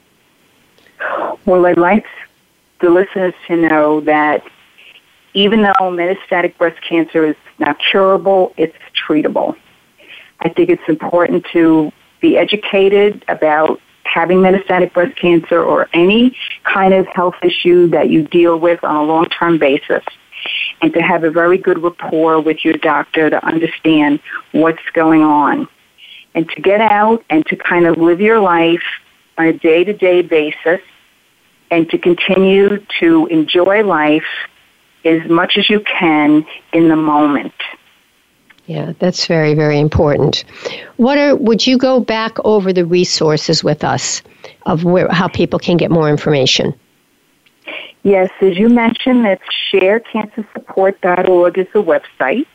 Well, 1.45 1.67
I'd 1.67 1.77
like 1.77 2.07
the 2.81 2.89
listeners 2.89 3.35
to 3.49 3.57
know 3.57 4.01
that 4.01 4.43
even 5.35 5.63
though 5.63 5.73
metastatic 5.81 6.57
breast 6.59 6.81
cancer 6.87 7.27
is 7.27 7.37
not 7.59 7.79
curable, 7.79 8.53
it's 8.57 8.77
treatable. 9.09 9.57
I 10.41 10.49
think 10.49 10.71
it's 10.71 10.83
important 10.89 11.47
to 11.53 11.93
be 12.21 12.37
educated 12.37 13.25
about 13.29 13.81
having 14.05 14.39
metastatic 14.39 14.93
breast 14.93 15.17
cancer 15.17 15.63
or 15.63 15.89
any 15.95 16.37
kind 16.65 16.93
of 16.93 17.07
health 17.07 17.37
issue 17.43 17.89
that 17.89 18.11
you 18.11 18.27
deal 18.27 18.59
with 18.59 18.83
on 18.85 18.97
a 18.97 19.03
long-term 19.03 19.59
basis 19.59 20.03
and 20.81 20.93
to 20.93 21.01
have 21.01 21.25
a 21.25 21.31
very 21.31 21.57
good 21.57 21.83
rapport 21.83 22.41
with 22.41 22.65
your 22.65 22.75
doctor 22.75 23.31
to 23.31 23.45
understand 23.47 24.21
what's 24.51 24.83
going 24.93 25.23
on 25.23 25.69
and 26.35 26.49
to 26.51 26.61
get 26.61 26.81
out 26.81 27.25
and 27.31 27.47
to 27.47 27.57
kind 27.57 27.87
of 27.87 27.97
live 27.97 28.21
your 28.21 28.41
life 28.41 28.83
on 29.39 29.47
a 29.47 29.53
day-to-day 29.53 30.23
basis 30.23 30.81
and 31.71 31.89
to 31.91 31.99
continue 31.99 32.85
to 33.01 33.27
enjoy 33.29 33.83
life 33.85 34.27
as 35.05 35.29
much 35.29 35.57
as 35.57 35.69
you 35.69 35.81
can 35.81 36.47
in 36.73 36.89
the 36.89 36.97
moment. 36.97 37.55
Yeah, 38.67 38.93
that's 39.01 39.27
very, 39.27 39.55
very 39.55 39.81
important. 39.81 40.45
What 40.97 41.19
are 41.19 41.35
would 41.37 41.67
you 41.67 41.77
go 41.77 42.01
back 42.01 42.37
over 42.45 42.73
the 42.73 42.87
resources 42.87 43.65
with 43.65 43.83
us 43.83 44.23
of 44.67 44.85
where 44.85 45.09
how 45.09 45.29
people 45.29 45.59
can 45.59 45.77
get 45.77 45.91
more 45.91 46.09
information? 46.09 46.73
Yes, 48.05 48.31
as 48.41 48.57
you 48.57 48.69
mentioned, 48.69 49.27
it's 49.27 49.43
sharecancersupport.org 49.73 51.59
is 51.59 51.67
the 51.73 51.83
website. 51.83 52.47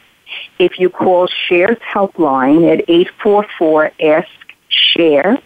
If 0.59 0.77
you 0.77 0.89
call 0.89 1.27
Share's 1.27 1.77
helpline 1.77 2.69
at 2.69 2.83
844 2.89 3.91
Ask 4.01 4.27
Share, 4.67 5.37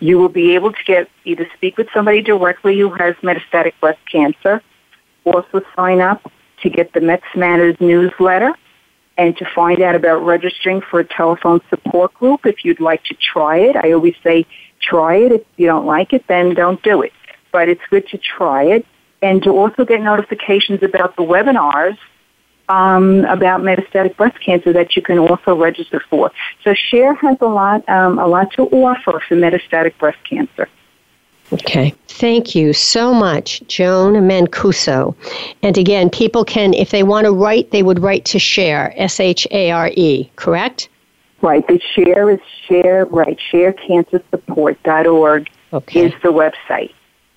you 0.00 0.18
will 0.18 0.30
be 0.30 0.54
able 0.54 0.72
to 0.72 0.84
get 0.84 1.10
either 1.24 1.46
speak 1.54 1.76
with 1.76 1.88
somebody 1.92 2.22
directly 2.22 2.78
who 2.78 2.90
has 2.90 3.14
metastatic 3.16 3.72
breast 3.80 4.00
cancer, 4.10 4.62
also 5.24 5.62
sign 5.76 6.00
up 6.00 6.30
to 6.62 6.70
get 6.70 6.92
the 6.92 7.00
Mets 7.00 7.24
Matters 7.34 7.76
newsletter, 7.80 8.54
and 9.16 9.36
to 9.36 9.46
find 9.54 9.80
out 9.80 9.94
about 9.94 10.24
registering 10.24 10.80
for 10.80 11.00
a 11.00 11.04
telephone 11.04 11.60
support 11.70 12.12
group 12.14 12.46
if 12.46 12.64
you'd 12.64 12.80
like 12.80 13.04
to 13.04 13.14
try 13.14 13.58
it. 13.58 13.76
I 13.76 13.92
always 13.92 14.14
say 14.22 14.46
try 14.80 15.16
it. 15.16 15.32
If 15.32 15.42
you 15.56 15.66
don't 15.66 15.86
like 15.86 16.12
it, 16.12 16.26
then 16.26 16.54
don't 16.54 16.82
do 16.82 17.02
it. 17.02 17.12
But 17.52 17.68
it's 17.68 17.82
good 17.90 18.08
to 18.08 18.18
try 18.18 18.64
it 18.64 18.86
and 19.22 19.42
to 19.44 19.50
also 19.50 19.84
get 19.84 20.02
notifications 20.02 20.82
about 20.82 21.16
the 21.16 21.22
webinars 21.22 21.96
um, 22.68 23.24
about 23.26 23.60
metastatic 23.60 24.16
breast 24.16 24.40
cancer 24.40 24.72
that 24.72 24.96
you 24.96 25.02
can 25.02 25.18
also 25.18 25.54
register 25.54 26.02
for. 26.10 26.30
So 26.62 26.74
Share 26.74 27.14
has 27.14 27.36
a 27.40 27.46
lot, 27.46 27.88
um, 27.88 28.18
a 28.18 28.26
lot 28.26 28.52
to 28.52 28.62
offer 28.62 29.22
for 29.26 29.36
metastatic 29.36 29.96
breast 29.98 30.18
cancer. 30.28 30.68
Okay. 31.52 31.94
Thank 32.08 32.54
you 32.54 32.72
so 32.72 33.12
much, 33.12 33.62
Joan 33.66 34.14
Mancuso. 34.14 35.14
And 35.62 35.76
again, 35.76 36.08
people 36.10 36.44
can, 36.44 36.72
if 36.74 36.90
they 36.90 37.02
want 37.02 37.26
to 37.26 37.32
write, 37.32 37.70
they 37.70 37.82
would 37.82 37.98
write 37.98 38.24
to 38.26 38.38
Share, 38.38 38.94
S 38.96 39.18
H 39.20 39.46
A 39.50 39.70
R 39.70 39.90
E, 39.94 40.30
correct? 40.36 40.88
Right. 41.42 41.66
The 41.66 41.80
Share 41.94 42.30
is 42.30 42.40
Share, 42.66 43.04
right. 43.06 43.38
ShareCancerSupport.org 43.52 45.50
okay. 45.72 46.06
is 46.06 46.12
the 46.22 46.32
website. 46.32 46.92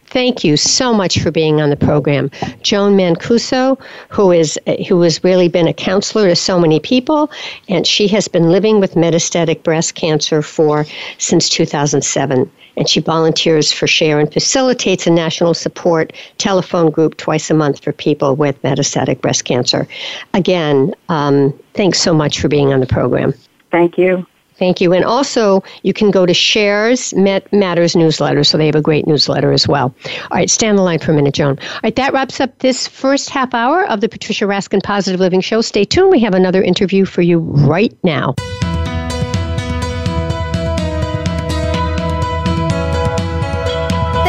Thank 0.10 0.43
you 0.43 0.56
so 0.56 0.93
much 0.93 1.20
for 1.20 1.32
being 1.32 1.60
on 1.60 1.70
the 1.70 1.76
program, 1.76 2.32
Joan 2.62 2.96
Mancuso, 2.96 3.80
who 4.10 4.32
is 4.32 4.58
who 4.88 5.02
has 5.02 5.22
really 5.24 5.50
been 5.50 5.67
a 5.67 5.74
counselor 5.74 6.30
to 6.30 6.36
so 6.36 6.60
many 6.60 6.80
people, 6.80 7.30
and 7.67 7.86
she 7.86 8.08
has 8.08 8.28
been 8.30 8.50
living 8.50 8.80
with 8.80 8.96
metastatic 8.96 9.63
breast 9.63 9.96
cancer 9.96 10.41
for 10.41 10.86
since 11.17 11.50
2007. 11.50 12.50
And 12.78 12.88
she 12.88 13.02
volunteers 13.02 13.72
for 13.72 13.88
Share 13.88 14.20
and 14.20 14.32
facilitates 14.32 15.08
a 15.08 15.10
national 15.10 15.56
support 15.56 16.13
telephone 16.38 16.91
group 16.91 17.17
twice 17.17 17.50
a 17.50 17.56
month 17.56 17.84
for 17.84 17.91
people 17.91 18.36
with 18.36 18.62
metastatic 18.62 19.20
breast 19.20 19.46
cancer. 19.46 19.88
Again, 20.36 20.93
um, 21.10 21.60
thanks 21.74 22.00
so 22.00 22.13
much 22.13 22.39
for 22.39 22.48
being 22.48 22.72
on 22.72 22.80
the 22.80 22.86
program. 22.86 23.34
Thank 23.72 23.98
you. 23.98 24.26
Thank 24.58 24.82
you. 24.82 24.93
And 24.93 25.06
also, 25.06 25.63
you 25.84 25.93
can 25.93 26.12
go 26.12 26.26
to 26.26 26.34
Shares 26.34 27.13
Matters 27.13 27.96
newsletter, 27.96 28.43
so 28.43 28.58
they 28.58 28.65
have 28.65 28.76
a 28.76 28.82
great 28.82 29.08
newsletter 29.08 29.52
as 29.52 29.67
well. 29.67 29.93
All 30.06 30.38
right, 30.38 30.50
stand 30.50 30.78
the 30.78 30.82
line 30.82 31.00
for 31.00 31.12
a 31.12 31.15
minute, 31.15 31.36
Joan. 31.36 31.60
All 31.60 31.80
right, 31.84 31.96
that 31.96 32.13
wraps 32.13 32.39
up 32.39 32.58
this 32.60 32.88
first 32.88 33.30
half 33.30 33.54
hour 33.54 33.86
of 33.88 34.02
the 34.02 34.10
Patricia 34.10 34.46
Raskin 34.46 34.82
Positive 34.84 35.20
Living 35.20 35.41
Show. 35.41 35.62
Stay 35.62 35.86
tuned. 35.86 36.12
We 36.12 36.20
have 36.22 36.34
another 36.34 36.63
interview 36.63 37.06
for 37.06 37.22
you 37.22 37.39
right 37.39 37.96
now. 38.04 38.36